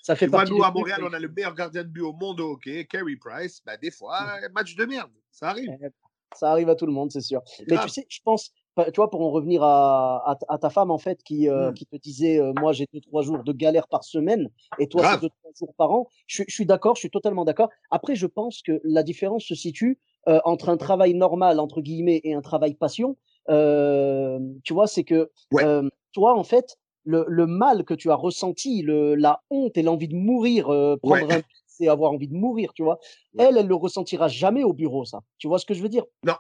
[0.03, 2.01] ça fait Tu vois, nous, à Montréal, mais on a le meilleur gardien de but
[2.03, 3.63] au monde au hockey, Carey Price.
[3.65, 4.19] Ben, des fois,
[4.53, 5.11] match de merde.
[5.31, 5.71] Ça arrive.
[5.83, 5.87] Eh,
[6.35, 7.43] Ça arrive à tout le monde, c'est sûr.
[7.69, 10.69] Mais tu sais, je pense, tu vois, pour en revenir à, à, ta- à ta
[10.71, 13.53] femme, en fait, qui, euh, qui te disait, euh, moi, j'ai deux, trois jours de
[13.53, 16.09] galère par semaine, et toi, c'est deux, trois jours par an.
[16.27, 17.71] Je suis d'accord, je suis totalement d'accord.
[17.91, 22.21] Après, je pense que la différence se situe euh, entre un travail normal, entre guillemets,
[22.25, 23.17] et un travail passion.
[23.51, 25.65] Euh, tu vois, c'est que Ouais.
[25.65, 29.83] euh, toi, en fait, le, le mal que tu as ressenti, le, la honte et
[29.83, 31.21] l'envie de mourir, euh, Ouais.
[31.21, 32.99] prendre un c'est avoir envie de mourir, tu vois.
[33.35, 33.45] Ouais.
[33.47, 35.21] Elle, elle le ressentira jamais au bureau, ça.
[35.39, 36.05] Tu vois ce que je veux dire?
[36.23, 36.35] Non.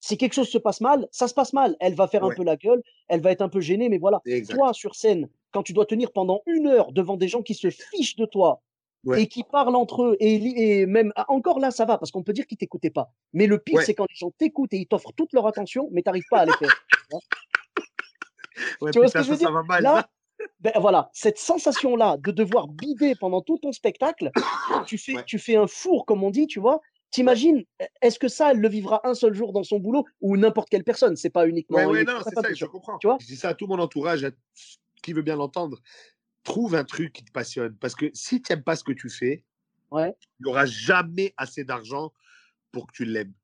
[0.00, 1.76] Si quelque chose se passe mal, ça se passe mal.
[1.80, 2.34] Elle va faire un Ouais.
[2.34, 4.20] peu la gueule, elle va être un peu gênée, mais voilà.
[4.26, 4.56] Exact.
[4.56, 7.68] Toi, sur scène, quand tu dois tenir pendant une heure devant des gens qui se
[7.70, 8.62] fichent de toi
[9.04, 9.22] Ouais.
[9.22, 12.32] et qui parlent entre eux, et, même ah, encore là, ça va, parce qu'on peut
[12.32, 13.12] dire qu'ils t'écoutaient pas.
[13.32, 13.84] Mais le pire, Ouais.
[13.84, 16.46] c'est quand les gens t'écoutent et ils t'offrent toute leur attention, mais t'arrives pas à
[16.46, 16.84] les faire.
[18.80, 19.52] Ouais, tu vois ce que je veux ça, ça dire?
[19.52, 19.82] va mal.
[19.82, 20.08] Là,
[20.60, 24.30] ben voilà, cette sensation-là de devoir bider pendant tout ton spectacle,
[24.86, 25.24] tu fais, Ouais.
[25.24, 26.80] tu fais un four, comme on dit, tu vois.
[27.10, 27.64] T'imagines,
[28.02, 30.84] est-ce que ça, elle le vivra un seul jour dans son boulot ou n'importe quelle
[30.84, 31.16] personne?
[31.16, 31.78] C'est pas uniquement.
[31.78, 32.98] Ouais, ouais, non, c'est ça, je comprends.
[32.98, 33.16] Tu vois?
[33.20, 34.30] Je dis ça à tout mon entourage, à
[35.02, 35.78] qui veut bien l'entendre.
[36.48, 37.76] Trouve un truc qui te passionne.
[37.76, 39.44] Parce que si tu n'aimes pas ce que tu fais,
[39.90, 42.12] Ouais, il n'y aura jamais assez d'argent
[42.72, 43.34] pour que tu l'aimes.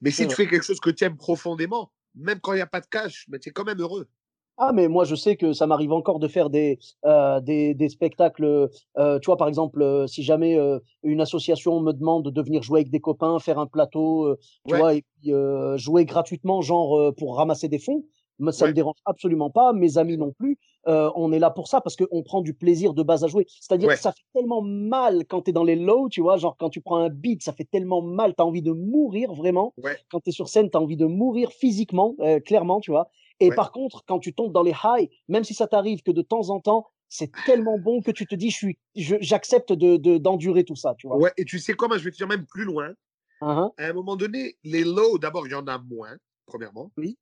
[0.00, 2.66] Mais si tu fais quelque chose que tu aimes profondément, même quand il n'y a
[2.66, 4.08] pas de cash, mais tu es quand même heureux.
[4.56, 7.88] Ah, mais moi, je sais que ça m'arrive encore de faire des, euh, des, des
[7.88, 8.70] spectacles.
[8.98, 12.62] euh, tu vois, par exemple, euh, si jamais euh, une association me demande de venir
[12.62, 14.36] jouer avec des copains, faire un plateau,
[14.68, 14.78] tu Ouais.
[14.78, 15.32] vois, et puis
[15.76, 18.04] jouer gratuitement, genre pour ramasser des fonds,
[18.50, 18.70] ça Ouais.
[18.70, 19.72] me dérange absolument pas.
[19.72, 20.58] Mes amis non plus.
[20.86, 23.46] Euh, on est là pour ça parce qu'on prend du plaisir de base à jouer.
[23.48, 23.94] C'est-à-dire Ouais.
[23.94, 26.68] que ça fait tellement mal quand tu es dans les lows, tu vois, genre quand
[26.68, 29.72] tu prends un beat, ça fait tellement mal, tu as envie de mourir vraiment.
[29.82, 29.96] Ouais.
[30.10, 33.08] Quand tu es sur scène, tu as envie de mourir physiquement, euh, clairement, tu vois.
[33.40, 36.22] Et par contre, quand tu tombes dans les highs, même si ça t'arrive que de
[36.22, 40.64] temps en temps, c'est tellement bon que tu te dis, je suis, j'accepte de, d'endurer
[40.64, 41.16] tout ça, tu vois.
[41.16, 42.92] Ouais, et tu sais comment, je vais te dire même plus loin.
[43.40, 43.70] Uh-huh.
[43.78, 46.16] À un moment donné, les lows, d'abord, il y en a moins,
[46.46, 46.90] premièrement.
[46.96, 47.16] Oui.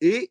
[0.00, 0.30] Et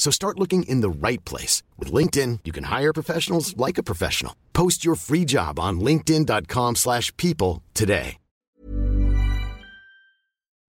[0.00, 1.62] So start looking in the right place.
[1.78, 4.34] With LinkedIn, you can hire professionals like a professional.
[4.52, 8.16] Post your free job on linkedin.com slash people today.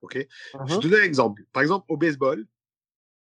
[0.04, 0.15] OK?
[0.15, 0.67] Uh -huh.
[0.67, 1.44] Je te donne un exemple.
[1.54, 2.46] Par exemple, au baseball,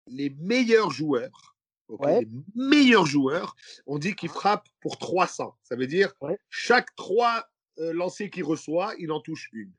[0.07, 1.57] les meilleurs joueurs
[1.89, 5.57] les meilleurs joueurs, on dit qu'ils frappent pour 300.
[5.63, 6.13] Ça veut dire
[6.49, 7.47] chaque trois
[7.79, 9.73] euh, lancers qu'il reçoit, il en touche une.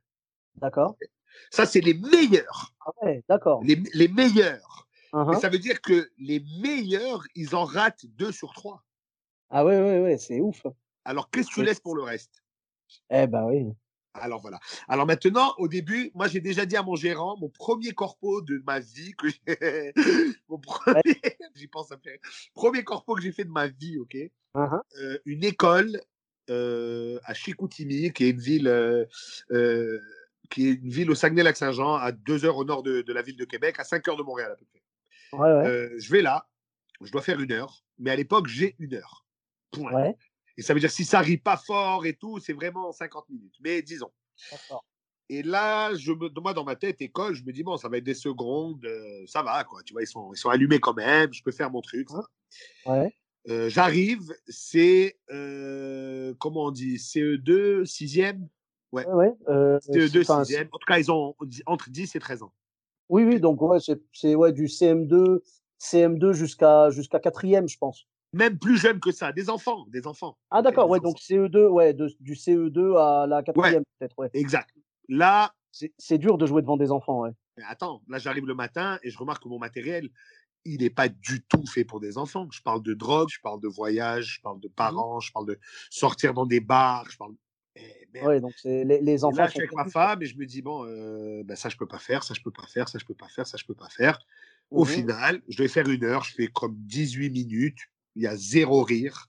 [0.55, 0.97] D'accord.
[1.51, 2.73] Ça, c'est les meilleurs.
[2.85, 3.61] Ah ouais, d'accord.
[3.63, 4.86] Les, les, meilleurs.
[5.13, 5.39] Uh-huh.
[5.39, 8.83] ça veut dire que les meilleurs, ils en ratent deux sur trois.
[9.49, 10.65] Ah ouais, ouais, ouais, c'est ouf.
[11.05, 12.43] Alors, qu'est-ce que tu laisses pour le reste?
[13.09, 13.71] Eh ben oui.
[14.13, 14.59] Alors voilà.
[14.87, 18.61] Alors maintenant, au début, moi j'ai déjà dit à mon gérant, mon premier corpo de
[18.65, 19.93] ma vie que j'ai,
[20.49, 21.01] mon premier,
[21.55, 22.17] j'y pense à faire,
[22.53, 24.17] premier corpo que j'ai fait de ma vie, ok,
[24.55, 24.81] uh-huh.
[25.01, 26.01] euh, une école
[26.49, 29.05] euh, à Chicoutimi, qui est une ville, euh,
[30.49, 33.45] qui est une ville au Saguenay-Lac-Saint-Jean, à deux heures au nord de, la ville de
[33.45, 34.81] Québec, à 5 heures de Montréal à peu près.
[35.33, 36.47] Je vais là,
[37.01, 39.25] je dois faire une heure, mais à l'époque j'ai une heure.
[39.71, 40.13] Point.
[40.57, 43.55] Et ça veut dire si ça rit pas fort et tout, c'est vraiment 50 minutes.
[43.61, 44.11] Mais disons.
[45.29, 47.97] Et là, je me, moi, dans ma tête, école, je me dis, bon, ça va
[47.97, 49.83] être des secondes, euh, ça va, quoi.
[49.83, 52.07] Tu vois, ils sont, ils sont allumés quand même, je peux faire mon truc.
[52.85, 53.13] Ouais.
[53.49, 58.47] Euh, J'arrive, c'est, euh, comment on dit, CE2, 6e
[58.93, 59.05] Ouais.
[59.05, 60.69] ouais CE2, 6e.
[60.71, 61.35] En tout cas, ils ont
[61.65, 62.53] entre 10 et 13 ans.
[63.09, 63.79] Oui, oui, donc ouais,
[64.13, 65.39] c'est ouais, du CM2,
[65.79, 70.37] CM2 jusqu'à jusqu'à 4e, je pense même plus jeunes que ça, des enfants, des enfants.
[70.51, 74.29] Ah d'accord, ouais, donc CE2, ouais, du CE2 à la quatrième peut-être, ouais.
[74.33, 74.69] Exact.
[75.09, 77.31] Là, c'est dur de jouer devant des enfants, ouais.
[77.57, 80.09] Mais attends, là j'arrive le matin et je remarque que mon matériel,
[80.65, 82.47] il n'est pas du tout fait pour des enfants.
[82.51, 85.47] Je parle de drogue, je parle de voyage, je parle de mmh parents, je parle
[85.47, 87.33] de sortir dans des bars, je parle.
[88.13, 89.37] Eh, ouais, donc c'est les, les, enfants.
[89.37, 91.77] là, je suis avec ma femme et je me dis bon, euh, ben, ça je
[91.77, 93.65] peux pas faire, ça je peux pas faire, ça je peux pas faire, ça je
[93.65, 94.19] peux pas faire.
[94.71, 97.79] Au mmh final, je vais faire une heure, je fais comme 18 minutes
[98.17, 99.27] il y a zéro rire.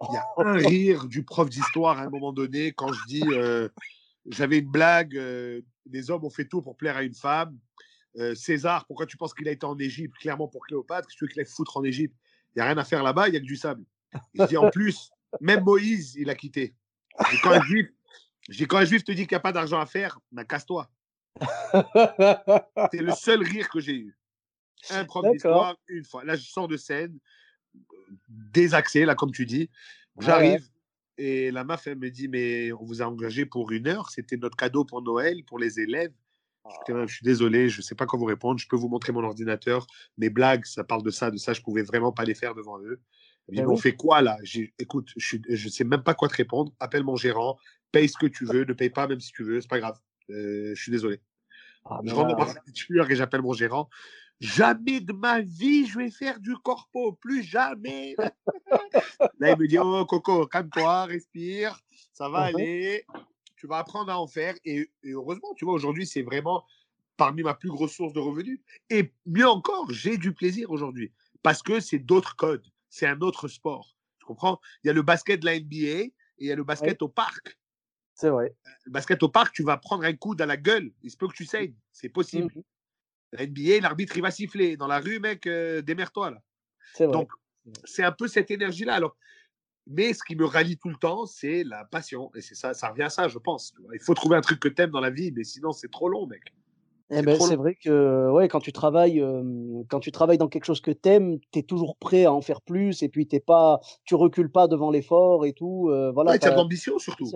[0.00, 3.24] Il y a un rire du prof d'histoire à un moment donné quand je dis
[3.32, 3.68] euh,
[4.30, 7.58] j'avais une blague, euh, des hommes ont fait tout pour plaire à une femme.
[8.16, 10.16] Euh, César, pourquoi tu penses qu'il a été en Égypte?
[10.18, 11.08] Clairement pour Cléopâtre.
[11.08, 12.14] Tu veux qu'il aille foutre en Égypte?
[12.54, 13.84] Il n'y a rien à faire là-bas, il y a que du sable.
[14.34, 16.74] Je dis en plus, même Moïse, il a quitté.
[17.42, 17.88] Quand un juif,
[18.68, 20.90] quand un juif te dit qu'il n'y a pas d'argent à faire, ben casse-toi.
[22.92, 24.18] C'est le seul rire que j'ai eu.
[24.90, 26.24] Un prof d'histoire, une fois.
[26.24, 27.18] Là, je sors de scène,
[28.28, 29.70] désaxé, là, comme tu dis.
[30.18, 30.68] J'arrive
[31.18, 34.36] et la meuf, elle me dit Mais on vous a engagé pour une heure, c'était
[34.36, 36.12] notre cadeau pour Noël, pour les élèves.
[36.86, 38.60] Je, je suis désolé, je ne sais pas quoi vous répondre.
[38.60, 39.86] Je peux vous montrer mon ordinateur.
[40.18, 41.54] Mes blagues, ça parle de ça, de ça.
[41.54, 43.00] Je pouvais vraiment pas les faire devant eux.
[43.50, 44.36] Ils m'ont fait quoi là?
[44.78, 46.72] Écoute, je ne sais même pas quoi te répondre.
[46.80, 47.58] Appelle mon gérant,
[47.92, 49.98] paye ce que tu veux, ne paye pas même si tu veux, c'est pas grave.
[50.30, 51.20] Euh, je suis désolé.
[51.84, 53.88] Ah, je rentre dans ma voiture et j'appelle mon gérant.
[54.40, 58.14] Jamais de ma vie, je vais faire du corpo, plus jamais.
[59.38, 61.80] Là, il me dit, oh Coco, calme-toi, respire,
[62.12, 62.54] ça va uh-huh.
[62.54, 63.06] aller,
[63.56, 64.54] tu vas apprendre à en faire.
[64.64, 66.64] Et, heureusement, tu vois, aujourd'hui, c'est vraiment
[67.16, 68.60] parmi ma plus grosse source de revenus.
[68.90, 73.48] Et mieux encore, j'ai du plaisir aujourd'hui parce que c'est d'autres codes, c'est un autre
[73.48, 73.96] sport.
[74.18, 74.60] Tu comprends?
[74.82, 77.08] Il y a le basket de la NBA et il y a le basket au
[77.08, 77.58] parc.
[78.14, 78.56] C'est vrai.
[78.84, 80.92] Le basket au parc, tu vas prendre un coup dans la gueule.
[81.02, 81.74] Il se peut que tu saignes.
[81.92, 82.52] C'est possible.
[82.54, 82.62] Mmh
[83.32, 84.76] la NBA, l'arbitre, il va siffler.
[84.76, 86.42] Dans la rue, mec, euh, démerde-toi, là.
[87.06, 87.30] Donc,
[87.84, 88.94] c'est un peu cette énergie-là.
[88.94, 89.16] Alors,
[89.86, 92.30] mais ce qui me rallie tout le temps, c'est la passion.
[92.34, 93.74] Et c'est ça, ça revient à ça, je pense.
[93.92, 96.26] Il faut trouver un truc que t'aimes dans la vie, mais sinon, c'est trop long,
[96.26, 96.42] mec.
[97.10, 100.66] Eh ben, c'est vrai que ouais, quand tu travailles, euh, quand tu travailles dans quelque
[100.66, 104.14] chose que t'aimes, t'es toujours prêt à en faire plus, et puis t'es pas, tu
[104.14, 105.88] recules pas devant l'effort et tout.
[105.88, 106.32] Euh, voilà.
[106.32, 107.30] Ouais, t'as de l'ambition surtout.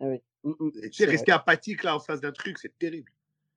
[0.00, 0.22] Eh oui.
[0.44, 0.70] Mmh, mmh.
[0.82, 3.10] tu sais, rester apathique là en face d'un truc, c'est terrible.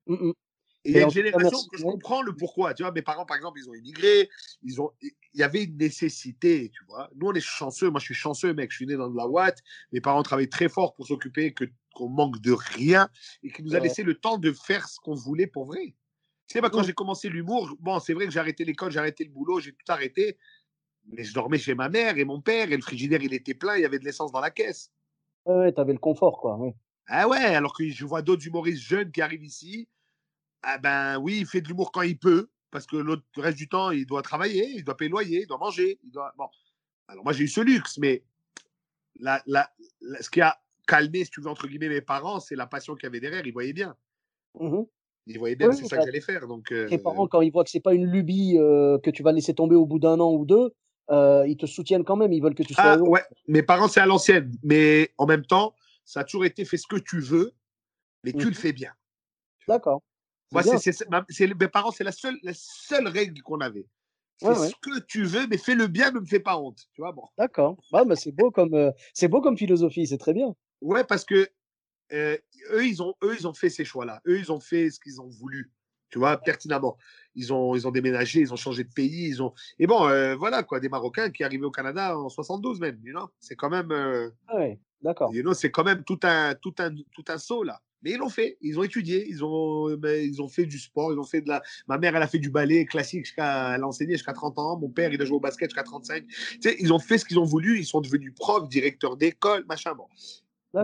[0.08, 0.34] Mmh, et
[0.84, 2.74] il y a une génération que je comprends le pourquoi.
[2.74, 4.28] Tu vois, mes parents, par exemple, ils ont immigré.
[4.62, 7.08] Ils ont, il y avait une nécessité, tu vois.
[7.14, 7.90] Nous, on est chanceux.
[7.90, 8.70] Moi, je suis chanceux, mec.
[8.70, 9.58] Je suis né dans de la Watt.
[9.92, 11.64] Mes parents travaillent très fort pour s'occuper que
[11.94, 13.08] qu'on manque de rien
[13.42, 15.94] et qui nous a laissé le temps de faire ce qu'on voulait pour vrai.
[16.48, 19.24] Tu sais, quand j'ai commencé l'humour, bon, c'est vrai que j'ai arrêté l'école, j'ai arrêté
[19.24, 20.38] le boulot, j'ai tout arrêté.
[21.06, 23.76] Mais je dormais chez ma mère et mon père, et le frigidaire, il était plein,
[23.76, 24.90] il y avait de l'essence dans la caisse.
[25.44, 26.56] Ouais, ouais, t'avais le confort, quoi.
[26.56, 26.74] Ouais.
[27.08, 29.88] Ah ouais, alors que je vois d'autres humoristes jeunes qui arrivent ici.
[30.62, 33.58] Ah ben oui, il fait de l'humour quand il peut, parce que l'autre le reste
[33.58, 35.98] du temps, il doit travailler, il doit payer le loyer, il doit manger.
[36.04, 36.32] Il doit...
[36.38, 36.46] Bon.
[37.08, 38.22] Alors moi, j'ai eu ce luxe, mais
[39.18, 39.70] la, la,
[40.00, 42.94] la- ce qui a calmé, si tu veux, entre guillemets, mes parents, c'est la passion
[42.94, 43.44] qu'il y avait derrière.
[43.46, 43.96] Ils voyaient bien.
[44.58, 44.86] Mhm.
[45.26, 46.46] Ils voyaient bien Oui, c'est ça que j'allais faire.
[46.46, 49.22] Donc, Tes euh, parents, quand ils voient que c'est pas une lubie euh, que tu
[49.22, 50.72] vas laisser tomber au bout d'un an ou deux,
[51.10, 52.32] euh, ils te soutiennent quand même.
[52.32, 54.52] Ils veulent que tu sois Ah ouais, mes parents, c'est à l'ancienne.
[54.62, 57.52] Mais en même temps, ça a toujours été fais ce que tu veux,
[58.24, 58.48] mais tu Mhm.
[58.48, 58.92] le fais bien.
[59.68, 60.02] D'accord.
[60.52, 63.86] Moi, c'est, mes parents, c'est la seule, la seule règle qu'on avait.
[64.38, 64.68] Fais Ouais, ouais.
[64.68, 66.80] ce que tu veux, mais fais le bien, ne me fais pas honte.
[66.92, 67.24] Tu vois, bon.
[67.38, 67.76] D'accord.
[67.92, 70.06] Ah, bah, c'est beau comme euh, c'est beau comme philosophie.
[70.06, 70.54] C'est très bien.
[70.80, 71.48] Ouais, parce que
[72.12, 72.36] euh,
[72.72, 74.20] eux, ils ont, eux, ils ont fait ces choix-là.
[74.26, 75.70] Eux, ils ont fait ce qu'ils ont voulu.
[76.10, 76.98] Tu vois, pertinemment.
[77.34, 79.28] Ils ont, ils ont déménagé, ils ont changé de pays.
[79.28, 79.54] Ils ont...
[79.78, 83.00] Et bon, euh, voilà, quoi, des Marocains qui arrivaient au Canada en 72 même.
[83.02, 83.30] You know?
[83.40, 83.90] C'est quand même.
[84.48, 84.78] Ah ouais.
[85.02, 85.34] D'accord.
[85.34, 87.80] You know, c'est quand même tout un, tout un, tout un saut là.
[88.02, 91.12] Mais ils l'ont fait, ils ont étudié, ils ont, mais ils ont fait du sport,
[91.12, 91.62] ils ont fait de la.
[91.86, 94.78] Ma mère, elle a fait du ballet classique jusqu'à, elle a enseigné jusqu'à 30 ans.
[94.78, 96.26] Mon père, il a joué au basket jusqu'à 35.
[96.26, 99.64] Tu sais, ils ont fait ce qu'ils ont voulu, ils sont devenus profs, directeurs d'école,
[99.66, 99.94] machin.
[99.94, 100.06] Bon.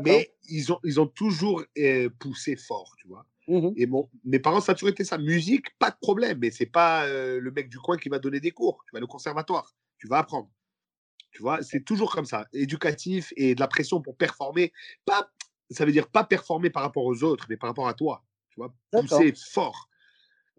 [0.05, 3.25] Mais ils ont, ils ont toujours euh, poussé fort, tu vois.
[3.49, 3.73] Mhm.
[3.77, 5.17] Et bon, mes parents, ça a toujours été ça.
[5.17, 8.41] Musique, pas de problème, mais c'est pas euh, le mec du coin qui va donner
[8.41, 8.85] des cours.
[8.87, 10.51] Tu vas au conservatoire, tu vas apprendre.
[11.31, 12.47] Tu vois, c'est toujours comme ça.
[12.53, 14.73] Éducatif et de la pression pour performer.
[15.05, 15.31] Pas,
[15.71, 18.25] ça veut dire pas performer par rapport aux autres, mais par rapport à toi.
[18.51, 19.89] Tu vois, pousser fort.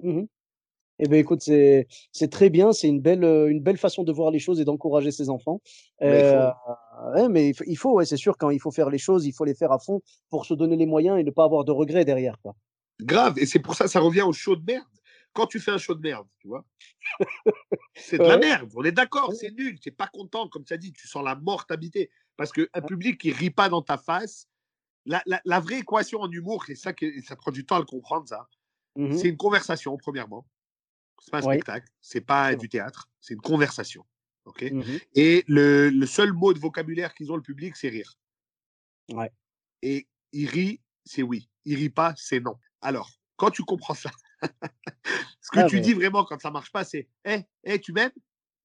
[0.02, 0.28] Mhm.
[1.02, 1.88] Eh ben écoute, c'est
[2.30, 5.30] très bien, c'est une belle une belle façon de voir les choses et d'encourager ses
[5.30, 5.62] enfants.
[6.02, 7.13] Mais il Euh, faut.
[7.22, 9.26] ouais, mais il faut, il faut, ouais, c'est sûr, quand il faut faire les choses,
[9.26, 11.63] il faut les faire à fond pour se donner les moyens et ne pas avoir
[11.63, 12.54] de regrets derrière, quoi.
[13.02, 13.39] Grave.
[13.39, 14.84] Et c'est pour ça, ça revient au show de merde.
[15.32, 16.65] Quand tu fais un show de merde, tu vois,
[17.95, 18.39] c'est de la Ouais.
[18.39, 18.69] merde.
[18.76, 19.80] On est d'accord, c'est nul.
[19.80, 22.10] Tu n'es pas content, comme tu as dit, tu sens la mort t'habiter.
[22.36, 24.48] Parce qu'un public qui rit pas dans ta face,
[25.06, 27.80] la, la, la vraie équation en humour, et ça, que, ça prend du temps à
[27.80, 28.48] le comprendre, ça,
[28.96, 29.14] Mhm.
[29.16, 30.46] c'est une conversation, premièrement.
[31.22, 31.56] C'est pas un Ouais.
[31.56, 34.06] spectacle, c'est pas du théâtre, c'est une conversation.
[34.46, 34.64] ok?
[34.72, 35.00] Mhm.
[35.16, 38.18] Et le, le seul mot de vocabulaire qu'ils ont, le public, c'est rire.
[39.12, 39.32] Ouais.
[39.82, 41.50] Et il rit, c'est oui.
[41.66, 42.56] Il rit pas, c'est non.
[42.82, 44.12] Alors, quand tu comprends ça,
[45.42, 47.94] ce que Ah, tu mais- dis vraiment quand ça marche pas, c'est Hé, hé, tu
[47.94, 48.12] m'aimes?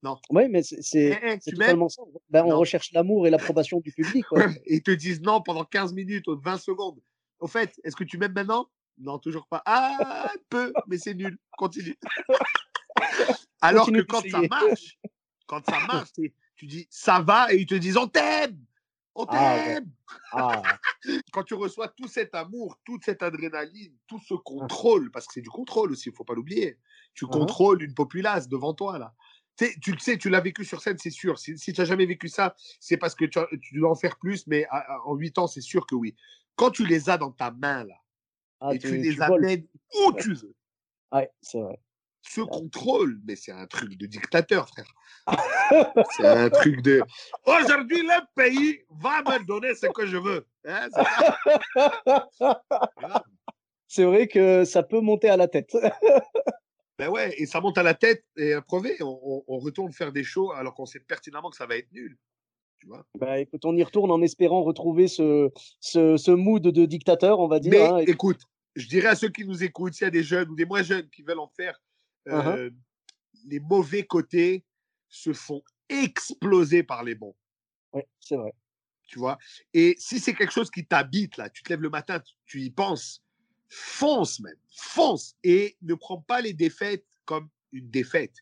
[0.04, 0.18] Non.
[0.28, 2.02] Ouais, mais c'est c'est tu m'aimes totalement ça.
[2.28, 2.58] Ben, on Non.
[2.58, 4.38] recherche l'amour et l'approbation du public, quoi.
[4.66, 7.00] Ils te disent non pendant 15 minutes ou 20 secondes.
[7.40, 8.68] Au fait, est-ce que tu m'aimes maintenant?
[8.98, 9.62] Non, toujours pas.
[9.64, 11.38] Ah, peu, mais c'est nul.
[11.56, 11.96] Continue.
[13.62, 14.98] Alors Continue que quand ça marche,
[15.46, 16.10] quand ça marche,
[16.56, 18.62] tu dis ça va et ils te disent on t'aime
[19.14, 19.64] On Ah, ouais.
[19.64, 19.90] t'aime
[20.32, 20.62] Ah,
[21.32, 25.40] Quand tu reçois tout cet amour, toute cette adrénaline, tout ce contrôle, parce que c'est
[25.40, 26.78] du contrôle aussi, il faut pas l'oublier.
[27.14, 27.30] Tu Mhm.
[27.30, 29.14] contrôles une populace devant toi, là.
[29.56, 31.38] Tu le sais, tu l'as vécu sur scène, c'est sûr.
[31.38, 33.94] Si, si tu n'as jamais vécu ça, c'est parce que tu, as- tu dois en
[33.94, 36.14] faire plus, mais à- à- en 8 ans, c'est sûr que oui.
[36.56, 37.94] Quand tu les as dans ta main, là,
[38.60, 39.66] ah, et tu, tu, les amènes
[40.06, 40.54] où tu veux,
[41.12, 41.78] Ouais, c'est vrai.
[42.22, 44.92] ce contrôle, mais c'est un truc de dictateur, frère.
[46.10, 47.02] C'est un truc de.
[47.46, 50.46] Aujourd'hui, le pays va me donner ce que je veux.
[50.66, 50.88] Hein.
[53.88, 55.74] C'est vrai que ça peut monter à la tête.
[56.98, 58.96] Ben ouais, et ça monte à la tête et à prouver.
[59.02, 61.90] On, on- on retourne faire des shows alors qu'on sait pertinemment que ça va être
[61.92, 62.16] nul.
[62.78, 66.84] Tu vois Bah, écoute, on y retourne en espérant retrouver ce, ce, ce mood de
[66.84, 67.72] dictateur, on va dire.
[67.72, 68.40] Mais hein, et- écoute,
[68.76, 70.82] je dirais à ceux qui nous écoutent, s'il y a des jeunes ou des moins
[70.82, 71.80] jeunes qui veulent en faire,
[72.28, 72.70] euh,
[73.46, 74.64] les mauvais côtés
[75.08, 77.34] se font exploser par les bons.
[77.92, 78.52] Ouais, c'est vrai.
[79.06, 79.38] Tu vois?
[79.72, 82.62] Et si c'est quelque chose qui t'habite, là, tu te lèves le matin, tu, tu
[82.62, 83.22] y penses,
[83.74, 88.36] fonce même, fonce et ne prends pas les défaites comme une défaite.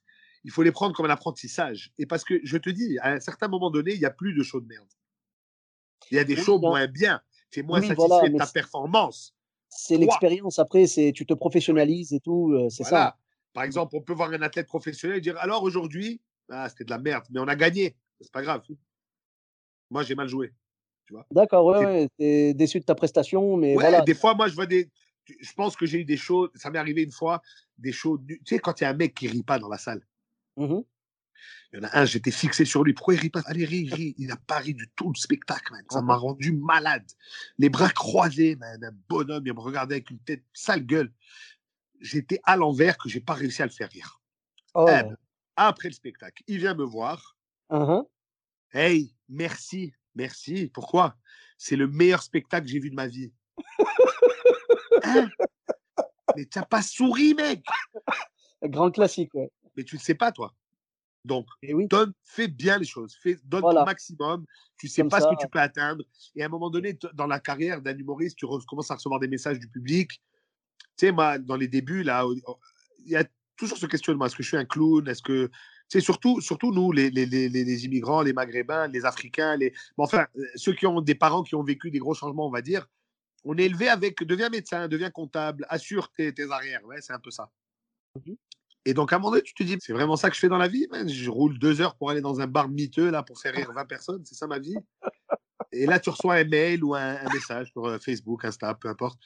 [0.44, 1.92] Il faut les prendre comme un apprentissage.
[1.98, 4.34] Et parce que je te dis, à un certain moment donné, il n'y a plus
[4.34, 4.88] de shows de merde.
[6.10, 7.22] Il y a des Oui, shows moins bien.
[7.50, 9.34] Tu es moins Oui, satisfait voilà, de ta performance.
[9.68, 12.98] C'est l'expérience après, c'est tu te professionnalises et tout, euh, c'est Voilà.
[12.98, 13.18] ça.
[13.54, 16.90] Par exemple, on peut voir un athlète professionnel et dire alors aujourd'hui, ah, c'était de
[16.90, 17.96] la merde, mais on a gagné.
[18.20, 18.62] C'est pas grave.
[19.90, 20.52] Moi, j'ai mal joué.
[21.30, 24.00] D'accord, ouais, ouais, t'es déçu de ta prestation, mais Ouais, voilà.
[24.00, 24.90] des fois, moi, je vois des.
[25.26, 26.48] Je pense que j'ai eu des shows.
[26.54, 27.42] Ça m'est arrivé une fois,
[27.78, 28.18] des shows.
[28.26, 30.06] Tu sais, quand il y a un mec qui rit pas dans la salle.
[30.56, 30.82] Mhm.
[31.72, 32.92] Il y en a un, j'étais fixé sur lui.
[32.92, 33.40] Pourquoi il rit pas?
[33.46, 34.14] Allez, ris, ris.
[34.18, 35.84] Il n'a pas ri du tout le spectacle, man.
[35.90, 37.06] Ça m'a rendu malade.
[37.58, 38.82] Les bras croisés, man.
[38.84, 41.12] Un bonhomme, il me regardait avec une tête sale gueule.
[42.00, 44.20] J'étais à l'envers que j'ai pas réussi à le faire rire.
[44.74, 45.16] Oh, Eh ben,
[45.56, 47.36] après le spectacle, il vient me voir.
[47.70, 48.04] uhum.
[48.74, 50.70] Hey, merci, merci.
[50.72, 51.16] Pourquoi?
[51.58, 53.32] C'est le meilleur spectacle que j'ai vu de ma vie.
[55.04, 55.28] Hein
[56.36, 57.64] Mais t'as pas souri, mec.
[58.62, 59.50] Grand classique, ouais.
[59.76, 60.54] Mais tu ne sais pas, toi.
[61.24, 63.80] Donc, Et oui, donne, fais bien les choses, fais, donne Voilà.
[63.80, 64.44] ton maximum.
[64.76, 65.28] Tu sais Comme pas ça.
[65.30, 66.04] ce que tu peux atteindre.
[66.34, 69.28] Et à un moment donné, dans la carrière d'un humoriste, tu commences à recevoir des
[69.28, 70.10] messages du public.
[70.96, 72.24] Tu sais, moi, dans les débuts, là,
[73.04, 73.24] il y a
[73.56, 75.06] toujours ce questionnement est-ce que je suis un clown?
[75.08, 75.50] Est-ce que.
[75.88, 79.74] C'est surtout, surtout nous, les, les, les, les- immigrants, les maghrébins, les africains, les.
[79.96, 82.50] bon, enfin, euh, ceux qui ont des parents qui ont vécu des gros changements, on
[82.50, 82.88] va dire.
[83.44, 86.84] On est élevé avec deviens médecin, deviens comptable, assure tes, tes arrières.
[86.84, 87.50] Ouais, c'est un peu ça.
[88.16, 88.36] Mhm.
[88.84, 90.48] Et donc, à un moment donné, tu te dis, c'est vraiment ça que je fais
[90.48, 93.22] dans la vie man Je roule deux heures pour aller dans un bar miteux, là,
[93.22, 94.24] pour faire rire 20 personnes.
[94.24, 94.74] C'est ça ma vie.
[95.70, 98.88] Et là, tu reçois un mail ou un, un message sur euh, Facebook, Insta, peu
[98.88, 99.18] importe.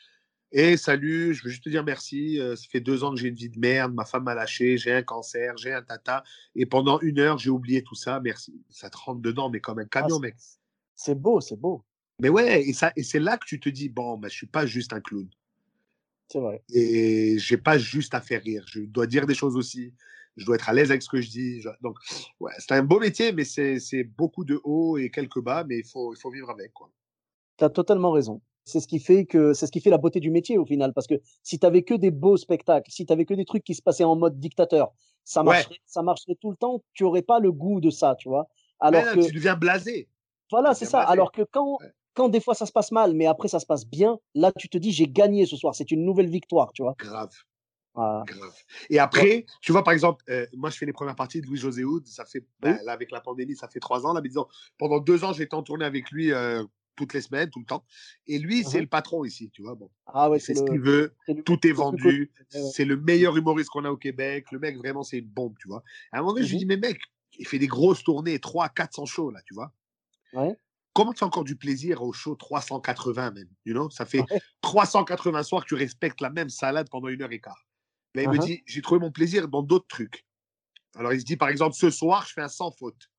[0.52, 2.38] Et salut, je veux juste te dire merci.
[2.38, 3.92] euh, ça fait deux ans que j'ai une vie de merde.
[3.94, 4.76] Ma femme m'a lâché.
[4.78, 6.22] J'ai un cancer, j'ai un tata.
[6.54, 8.20] Et pendant une heure, j'ai oublié tout ça.
[8.20, 8.62] Merci.
[8.70, 10.36] Ça te rentre dedans, mais comme un camion, Ah, mec.
[10.94, 11.82] c'est beau, c'est beau.
[12.20, 14.46] Mais ouais, et, ça, et c'est là que tu te dis, bon, bah, je suis
[14.46, 15.28] pas juste un clown.
[16.28, 16.62] C'est vrai.
[16.72, 18.64] Et j'ai pas juste à faire rire.
[18.68, 19.92] Je dois dire des choses aussi.
[20.36, 21.60] Je dois être à l'aise avec ce que je dis.
[21.60, 21.96] Je- Donc,
[22.40, 25.78] ouais, c'est un beau métier, mais c'est c'est beaucoup de hauts et quelques bas, mais
[25.78, 26.72] il faut, il faut vivre avec.
[27.58, 28.40] Tu as totalement raison.
[28.64, 30.92] C'est ce qui fait que c'est ce qui fait la beauté du métier au final
[30.92, 33.62] parce que si tu avais que des beaux spectacles, si tu avais que des trucs
[33.62, 35.46] qui se passaient en mode dictateur, ça Ouais.
[35.50, 38.48] marcherait ça marcherait tout le temps, tu aurais pas le goût de ça, tu vois.
[38.80, 40.08] Alors là, que tu deviens blasé.
[40.50, 40.98] voilà, c'est ça.
[40.98, 41.12] blasé.
[41.12, 41.92] Alors que quand Ouais.
[42.16, 44.68] Quand des fois ça se passe mal, mais après ça se passe bien, là tu
[44.68, 46.94] te dis j'ai gagné ce soir, c'est une nouvelle victoire, tu vois.
[46.98, 47.30] Grave.
[47.94, 48.24] Voilà.
[48.26, 48.54] Grave.
[48.90, 51.82] Et après, tu vois, par exemple, euh, moi, je fais les premières parties de Louis-José
[51.82, 52.06] Houd.
[52.06, 54.12] Ça fait, ben, là, avec la pandémie, ça fait trois ans.
[54.12, 56.62] Là, mais disons, pendant deux ans, été en tournée avec lui euh,
[56.96, 57.84] toutes les semaines, tout le temps.
[58.26, 58.82] Et lui, c'est Mhm.
[58.82, 59.76] le patron ici, tu vois.
[59.76, 61.14] Bon, Ah ouais, c'est ce qu'il veut.
[61.46, 62.30] Tout est vendu.
[62.50, 64.52] C'est le meilleur humoriste qu'on a au Québec.
[64.52, 65.82] Le mec, vraiment, c'est une bombe, tu vois.
[66.12, 66.60] À un moment donné, je lui Mhm.
[66.60, 67.00] dis, mais mec,
[67.38, 69.72] il fait des grosses tournées, 300, 400 shows, là, tu vois.
[70.34, 70.54] Ouais.
[70.96, 73.90] Comment tu as encore du plaisir au show 380 même you know?
[73.90, 74.40] Ça fait Ouais.
[74.62, 77.66] 380 soirs que tu respectes la même salade pendant une heure et quart.
[78.14, 78.46] Mais il me Uh-huh.
[78.46, 80.24] dit, j'ai trouvé mon plaisir dans d'autres trucs.
[80.94, 83.10] Alors il se dit, par exemple, ce soir, je fais un sans faute.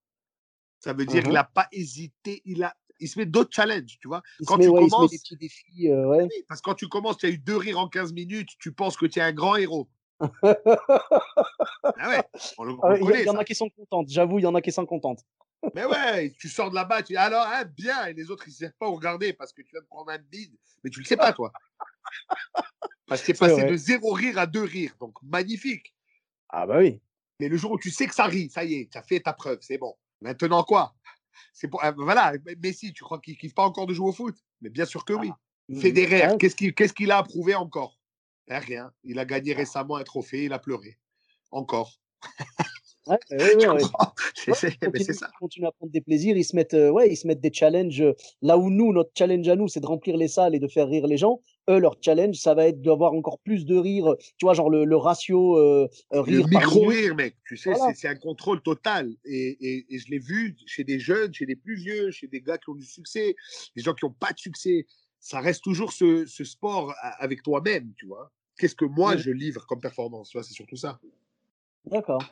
[0.80, 1.26] Ça veut dire Uh-huh.
[1.26, 4.24] qu'il n'a pas hésité, il, a, il se met d'autres challenges, tu vois?
[4.40, 6.24] Il Quand met, tu ouais, il se met commences, des petits défis, euh, ouais.
[6.24, 8.72] oui, parce que quand tu commences, tu as eu deux rires en 15 minutes, tu
[8.72, 9.88] penses que tu es un grand héros.
[12.00, 12.24] Ah ouais,
[12.58, 14.44] on le, on le ouais, Il y, connaît, en a qui sont contentes, j'avoue, il
[14.44, 15.24] y en a qui sont contentes.
[15.74, 18.52] Mais ouais, tu sors de là-bas, tu dis alors, hein, bien, et les autres, ils
[18.52, 21.06] ne savent pas regarder parce que tu viens de prendre un bide, mais tu le
[21.06, 21.52] sais pas, toi.
[23.08, 23.72] Parce que tu passé vrai.
[23.72, 25.93] de zéro rire à deux rires, donc magnifique.
[26.50, 27.02] Ah bah oui.
[27.39, 29.20] Mais le jour où tu sais que ça rit, ça y est, tu as fait
[29.20, 29.96] ta preuve, c'est bon.
[30.22, 30.96] Maintenant quoi?
[31.54, 34.36] C'est pour, euh, Voilà, Messi, tu crois qu'il kiffe pas encore de jouer au foot?
[34.62, 35.32] Mais bien sûr que oui.
[35.70, 35.82] Mhm.
[35.82, 36.38] Federer, Ouais.
[36.38, 38.00] qu'est-ce qu'il a approuvé encore?
[38.48, 38.91] Ben, Rien.
[39.04, 40.98] Il a gagné récemment un trophée, il a pleuré.
[41.52, 42.00] Encore.
[43.32, 43.82] Ouais, ouais, ouais,
[44.36, 45.30] C'est ils continuent, c'est ça.
[45.34, 47.52] ils continuent à prendre des plaisirs, ils se mettent, euh, ouais, ils se mettent des
[47.54, 48.02] challenges.
[48.02, 50.67] euh, Là où nous, notre challenge à nous, c'est de remplir les salles et de
[50.67, 51.41] faire rire les gens.
[51.70, 54.15] Eux, leur challenge, ça va être d'avoir encore plus de rire.
[54.38, 56.76] Tu vois, genre le, le ratio euh, euh, Le rire par minute.
[56.76, 57.93] micro-rire, mec, tu sais, Voilà.
[57.93, 59.12] c'est- un contrôle total.
[59.26, 62.41] Et, et- et je l'ai vu chez des jeunes, chez des plus vieux, chez des
[62.41, 63.36] gars qui ont du succès,
[63.76, 64.86] des gens qui n'ont pas de succès.
[65.20, 68.32] Ça reste toujours ce, ce sport avec toi-même, tu vois.
[68.58, 71.00] Qu'est-ce que moi, je livre comme performance, tu vois, c'est surtout ça.
[71.86, 72.24] D'accord.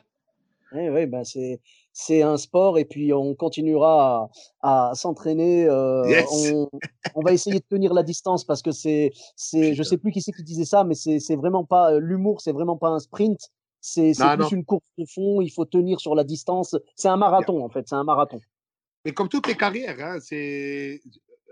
[0.72, 1.60] Oui, oui, ben c'est
[1.92, 4.28] c'est un sport et puis on continuera
[4.62, 5.66] à, à s'entraîner.
[5.68, 6.68] euh, Yes on,
[7.14, 10.20] on va essayer de tenir la distance parce que c'est c'est je sais plus qui
[10.20, 12.98] c'est qui disait ça, mais c'est c'est vraiment pas euh, l'humour, c'est vraiment pas un
[12.98, 13.38] sprint.
[13.80, 14.48] C'est plus non.
[14.48, 15.40] une course de fond.
[15.40, 16.74] Il faut tenir sur la distance.
[16.96, 17.86] C'est un marathon en fait.
[17.88, 18.40] C'est un marathon.
[19.04, 21.00] Mais comme toutes les carrières, hein, c'est,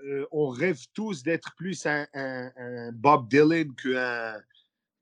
[0.05, 4.35] euh, on rêve tous d'être plus un, un- un Bob Dylan qu'un,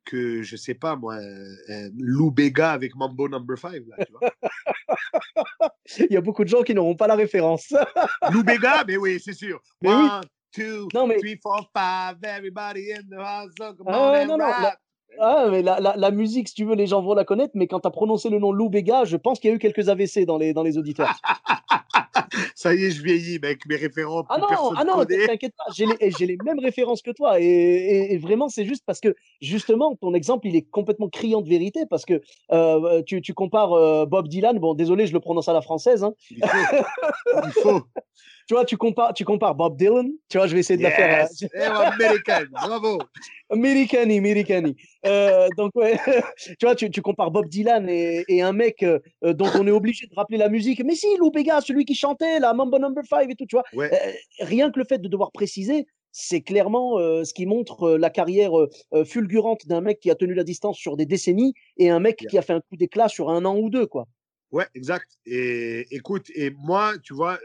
[0.04, 3.82] que, je sais pas moi, un, un Lou Bega avec Mambo Number 5.
[3.86, 4.30] Là, tu vois.
[5.98, 7.72] Il y a beaucoup de gens qui n'auront pas la référence.
[8.32, 9.60] Lou Bega, mais oui, c'est sûr.
[9.80, 9.94] Mais oui.
[9.94, 10.20] One,
[10.52, 14.26] two, Non, mais- three, four, five, everybody in the house, so come Ah, on and
[14.26, 14.78] non, non, rap.
[15.20, 17.66] Ah, mais la, la, la musique, si tu veux, les gens vont la connaître, mais
[17.66, 19.88] quand tu as prononcé le nom Lou Bega, je pense qu'il y a eu quelques
[19.88, 21.12] AVC dans les, dans les auditeurs.
[22.55, 23.66] Ça y est, je vieillis, mec.
[23.66, 24.46] Mes référents, Ah non,
[24.77, 27.40] ah non, t'inquiète pas, j'ai les, j'ai les mêmes références que toi.
[27.40, 31.40] Et, et- et vraiment, c'est juste parce que, justement, ton exemple, il est complètement criant
[31.42, 32.20] de vérité, parce que
[32.53, 36.05] euh, tu, tu compares euh, Bob Dylan, bon, désolé, je le prononce à la française,
[36.05, 36.14] hein.
[36.31, 36.87] Il faut.
[37.46, 37.81] Il faut.
[38.48, 40.90] tu vois, tu compares, tu compares Bob Dylan, tu vois, je vais essayer de la
[40.90, 41.44] faire Yes.
[41.55, 42.45] Eh, American.
[42.51, 42.99] Bravo.
[43.01, 43.05] euh,
[43.51, 44.76] Americani, Americani.
[45.07, 45.97] Euh, donc, ouais,
[46.59, 49.66] tu vois, tu, tu compares Bob Dylan et, et un mec euh, euh, dont on
[49.66, 50.82] est obligé de rappeler la musique.
[50.84, 53.64] Mais si, Lou Bega, celui qui chantait, la Mambo Number 5 et tout, tu vois.
[53.74, 53.90] Ouais.
[53.93, 57.99] Euh, rien que le fait de devoir préciser, c'est clairement euh, ce qui montre euh,
[57.99, 61.55] la carrière euh, euh, fulgurante d'un mec qui a tenu la distance sur des décennies
[61.78, 62.30] et un mec Yeah.
[62.30, 64.07] qui a fait un coup d'éclat sur un an ou deux, quoi.
[64.53, 65.18] Ouais, exact.
[65.24, 67.38] Et écoute, et moi, tu vois,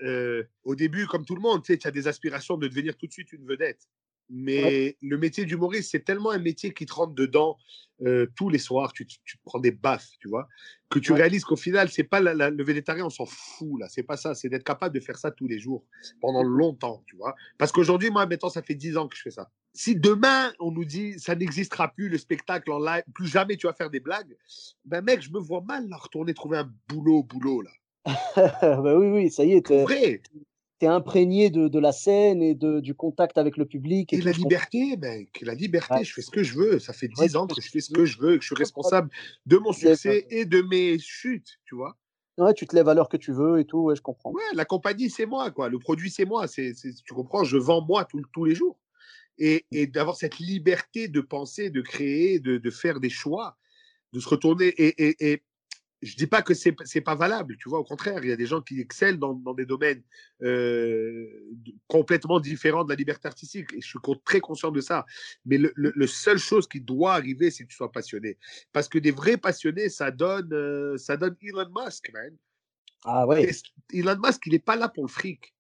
[0.63, 3.31] au début, comme tout le monde, tu as des aspirations de devenir tout de suite
[3.31, 3.87] une vedette.
[4.29, 7.57] Mais le métier d'humoriste, c'est tellement un métier qui te rentre dedans
[8.03, 10.47] euh, tous les soirs, tu, tu, te prends des baffes, tu vois,
[10.89, 14.17] que tu réalises qu'au final, c'est pas le végétarien, on s'en fout là, c'est pas
[14.17, 15.83] ça, c'est d'être capable de faire ça tous les jours,
[16.21, 17.35] pendant longtemps, tu vois.
[17.57, 19.49] Parce qu'aujourd'hui, moi, maintenant, ça fait 10 ans que je fais ça.
[19.73, 23.65] Si demain, on nous dit, ça n'existera plus, le spectacle en live, plus jamais tu
[23.65, 24.37] vas faire des blagues,
[24.85, 27.71] ben mec, je me vois mal là, retourner trouver un boulot, boulot là.
[28.83, 29.71] ben oui, oui, ça y est.
[29.71, 30.21] Vrai
[30.81, 34.13] es imprégné de, de, la scène et de, du contact avec le public.
[34.13, 36.79] Et, la liberté, mec, la liberté, je fais ce que je veux.
[36.79, 39.09] Ça fait dix ans que je fais ce que je veux, que je suis responsable
[39.45, 41.97] de mon succès et de mes chutes, tu vois?
[42.37, 44.31] Ouais, tu te lèves à l'heure que tu veux et tout, ouais, je comprends.
[44.31, 45.69] Ouais, la compagnie, c'est moi, quoi.
[45.69, 46.47] Le produit, c'est moi.
[46.47, 46.73] C'est,
[47.03, 48.77] tu comprends, je vends moi tous les jours.
[49.39, 53.57] Et, et d'avoir cette liberté de penser, de créer, de, de, faire des choix,
[54.13, 54.67] de se retourner.
[54.67, 55.43] Et, et
[56.01, 57.79] je dis pas que c'est c'est pas valable, tu vois.
[57.79, 60.03] Au contraire, il y a des gens qui excellent dans, dans des domaines
[60.43, 61.27] euh,
[61.87, 65.05] complètement différents de la liberté artistique, et je suis très conscient de ça.
[65.45, 68.37] Mais le, le, seule chose qui doit arriver, c'est que tu sois passionné,
[68.73, 72.35] parce que des vrais passionnés, ça donne euh, ça donne Elon Musk, man.
[73.03, 73.49] Ah ouais.
[73.91, 75.53] Elon Musk, il n'est pas là pour le fric.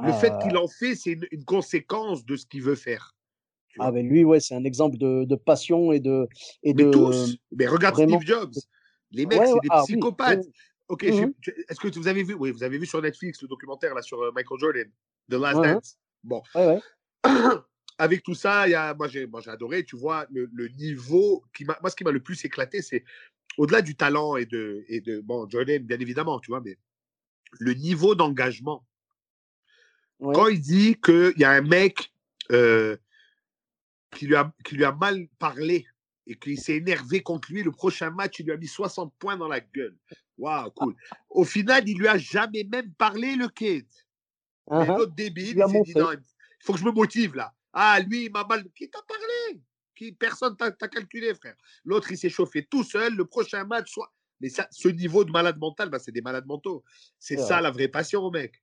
[0.00, 0.38] Le fait ah.
[0.42, 3.16] qu'il en fait, c'est une, une, conséquence de ce qu'il veut faire.
[3.78, 6.28] Ah mais lui, ouais, c'est un exemple de, de, passion et de
[6.62, 6.90] et mais de.
[6.90, 7.36] Tous.
[7.52, 8.52] Mais regarde Steve Jobs.
[9.12, 10.46] Les mecs, c'est des ah psychopathes.
[10.88, 11.32] Ok, mmh
[11.68, 14.22] est-ce que vous avez vu Oui, vous avez vu sur Netflix le documentaire là sur
[14.22, 14.90] euh, Michael Jordan,
[15.28, 15.98] The Last Dance?
[16.22, 16.42] Bon.
[17.98, 19.84] Avec tout ça, y a, moi j'ai adoré.
[19.84, 23.04] Tu vois le, le niveau qui moi ce qui m'a le plus éclaté, c'est
[23.56, 26.78] au-delà du talent et de et de bon Jordan bien évidemment, tu vois, mais
[27.58, 28.84] le niveau d'engagement.
[30.20, 32.12] Quand il dit qu'il y a un mec
[32.50, 32.96] euh,
[34.12, 35.86] qui, lui a, qui lui a mal parlé
[36.26, 37.62] et qu'il s'est énervé contre lui.
[37.62, 39.96] Le prochain match, il lui a mis 60 points dans la gueule.
[40.38, 40.94] Waouh, cool.
[41.30, 43.86] Au final, il lui a jamais même parlé, le kid.
[44.68, 46.20] Uh L'autre débile, il s'est dit non, il
[46.60, 47.54] faut que je me motive là.
[47.72, 48.64] Ah, lui, il m'a mal.
[48.74, 49.60] Qui t'a parlé?
[49.94, 51.54] Qui Personne t'a calculé, frère.
[51.84, 53.14] L'autre, il s'est chauffé tout seul.
[53.14, 54.12] Le prochain match, soit.
[54.40, 56.84] Mais ça, ce niveau de malade mental, bah, c'est des malades mentaux.
[57.18, 58.62] C'est ça la vraie passion, mec.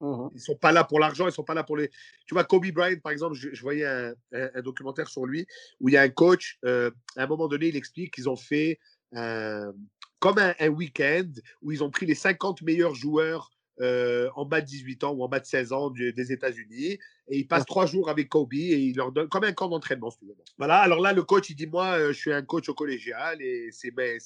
[0.00, 1.90] Mmh ils sont pas là pour l'argent, ils sont pas là pour les.
[2.26, 4.14] Tu vois, Kobe Bryant, par exemple, je, voyais un,
[4.62, 5.46] documentaire sur lui
[5.80, 6.58] où il y a un coach.
[6.64, 8.78] Euh, à un moment donné, il explique qu'ils ont fait
[9.12, 11.30] comme un, week-end
[11.62, 15.24] où ils ont pris les 50 meilleurs joueurs euh, en bas de 18 ans ou
[15.24, 16.98] en bas de 16 ans des États-Unis
[17.28, 20.12] et ils passent trois jours avec Kobe et il leur donne comme un camp d'entraînement.
[20.58, 20.78] Voilà.
[20.78, 23.70] Alors là, le coach, il dit moi, euh, je suis un coach au collégial et
[23.72, 24.18] c'est mes,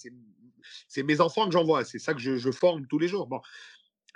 [1.04, 1.84] mes enfants que j'envoie.
[1.84, 3.28] C'est ça que je, je, forme tous les jours.
[3.28, 3.40] Bon.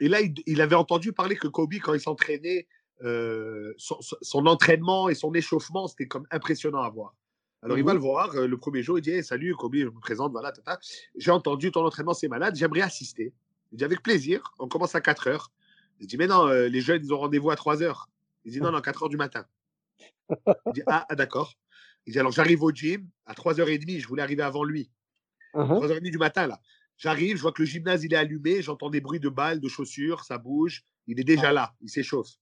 [0.01, 2.67] Et là, il, avait entendu parler que Kobe, quand il s'entraînait,
[3.03, 7.15] euh, son, entraînement et son échauffement, c'était comme impressionnant à voir.
[7.63, 9.87] Alors, il va mmh le voir euh, le premier jour, il dit Salut Kobe, je
[9.87, 10.79] me présente, voilà, tata.
[11.17, 13.33] J'ai entendu ton entraînement, c'est malade, j'aimerais assister.
[13.73, 15.51] Il dit Avec plaisir, on commence à 4 heures.
[16.01, 18.09] Il dit Mais non, euh, les jeunes, ils ont rendez-vous à 3 heures.
[18.45, 19.45] Il dit Non, non, 4 heures du matin.
[20.31, 21.55] Il dit Ah, ah d'accord.
[22.07, 24.91] Il dit Alors, j'arrive au gym à 3h30, je voulais arriver avant lui.
[25.55, 26.61] 3h30 mmh du matin, là.
[26.99, 29.69] J'arrive, je vois que le gymnase il est allumé, j'entends des bruits de balles, de
[29.69, 30.85] chaussures, ça bouge.
[31.07, 32.37] Il est déjà là, il s'échauffe.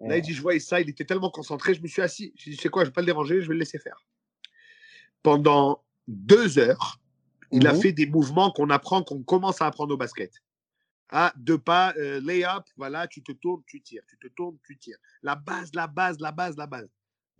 [0.00, 2.32] Là, il dit, je vois ça, il était tellement concentré, je me suis assis.
[2.36, 4.06] Je dit, c'est quoi, je vais pas le déranger, je vais le laisser faire.
[5.24, 7.00] Pendant deux heures,
[7.50, 10.32] il a mmh fait des mouvements qu'on apprend, qu'on commence à apprendre au basket.
[11.10, 14.76] Ah, deux pas, euh, lay-up, voilà, tu te tournes, tu tires, tu te tournes, tu
[14.76, 14.98] tires.
[15.22, 16.88] La base, la base, la base, la base.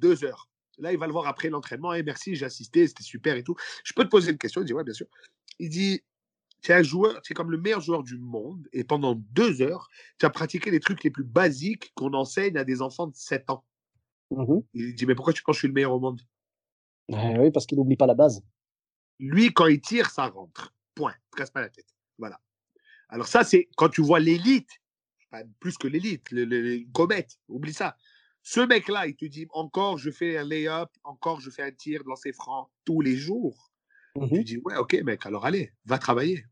[0.01, 0.49] Deux heures.
[0.79, 1.93] Là, il va le voir après l'entraînement.
[1.93, 3.57] Et merci, j'ai assisté, c'était super et tout.
[3.85, 4.63] Je peux te poser une question?
[4.63, 5.07] Il dit, ouais, bien sûr.
[5.59, 6.03] Il dit,
[6.63, 9.63] tu es un joueur, tu es comme le meilleur joueur du monde, et pendant deux
[9.63, 9.89] heures,
[10.19, 13.51] tu as pratiqué les trucs les plus basiques qu'on enseigne à des enfants de 7
[13.51, 13.65] ans.
[14.31, 16.21] Mmh il dit, mais pourquoi tu penses que je suis le meilleur au monde?
[17.09, 18.43] Eh Oui, parce qu'il n'oublie pas la base.
[19.19, 20.75] Lui, quand il tire, ça rentre.
[20.95, 21.15] Point.
[21.33, 21.89] Ne casse pas la tête.
[22.19, 22.41] Voilà.
[23.09, 24.71] Alors ça, c'est quand tu vois l'élite,
[25.61, 27.97] plus que l'élite, le, le, comète, oublie ça.
[28.43, 32.03] Ce mec-là, il te dit, encore je fais un lay-up, encore je fais un tir
[32.05, 33.73] lancer franc tous les jours.
[34.27, 36.45] Mmh tu dis, ouais, ok, mec, alors allez, va travailler.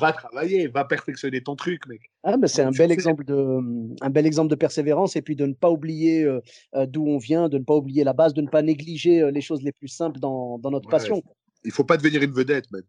[0.00, 2.00] va travailler, va perfectionner ton truc, mec.
[2.22, 5.36] Ah, mais c'est un bel, exemple de, mmh, un bel exemple de persévérance et puis
[5.36, 6.40] de ne pas oublier euh,
[6.74, 9.30] euh, d'où on vient, de ne pas oublier la base, de ne pas négliger euh,
[9.30, 11.22] les choses les plus simples dans, dans notre passion.
[11.64, 12.84] Il faut pas devenir une vedette, mec.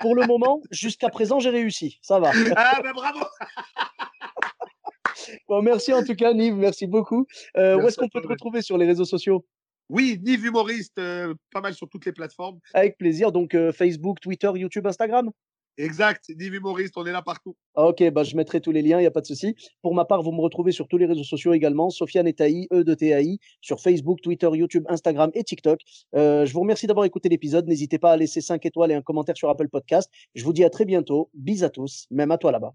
[0.00, 1.98] pour le moment, jusqu'à présent, j'ai réussi.
[2.02, 2.30] Ça va.
[2.56, 3.20] Ah, ben bravo
[5.48, 7.26] Bon, merci en tout cas, Nive, merci beaucoup.
[7.56, 9.44] où est-ce qu'on peut te retrouver sur les réseaux sociaux?
[9.90, 12.58] Oui, Nive Humoriste, euh, pas mal sur toutes les plateformes.
[12.72, 13.32] Avec plaisir.
[13.32, 15.30] Donc euh, Facebook, Twitter, YouTube, Instagram?
[15.76, 17.56] Exact, Nive Humoriste, on est là partout.
[17.74, 19.56] Ok, bah, je mettrai tous les liens, il n'y a pas de souci.
[19.82, 22.84] Pour ma part, vous me retrouvez sur tous les réseaux sociaux également, Sofiane Etaï, E
[22.84, 25.80] de TAI, sur Facebook, Twitter, YouTube, Instagram et TikTok.
[26.14, 27.66] Euh, je vous remercie d'avoir écouté l'épisode.
[27.66, 30.08] N'hésitez pas à laisser 5 étoiles et un commentaire sur Apple Podcast.
[30.36, 31.28] Je vous dis à très bientôt.
[31.34, 32.74] Bis à tous, même à toi là-bas.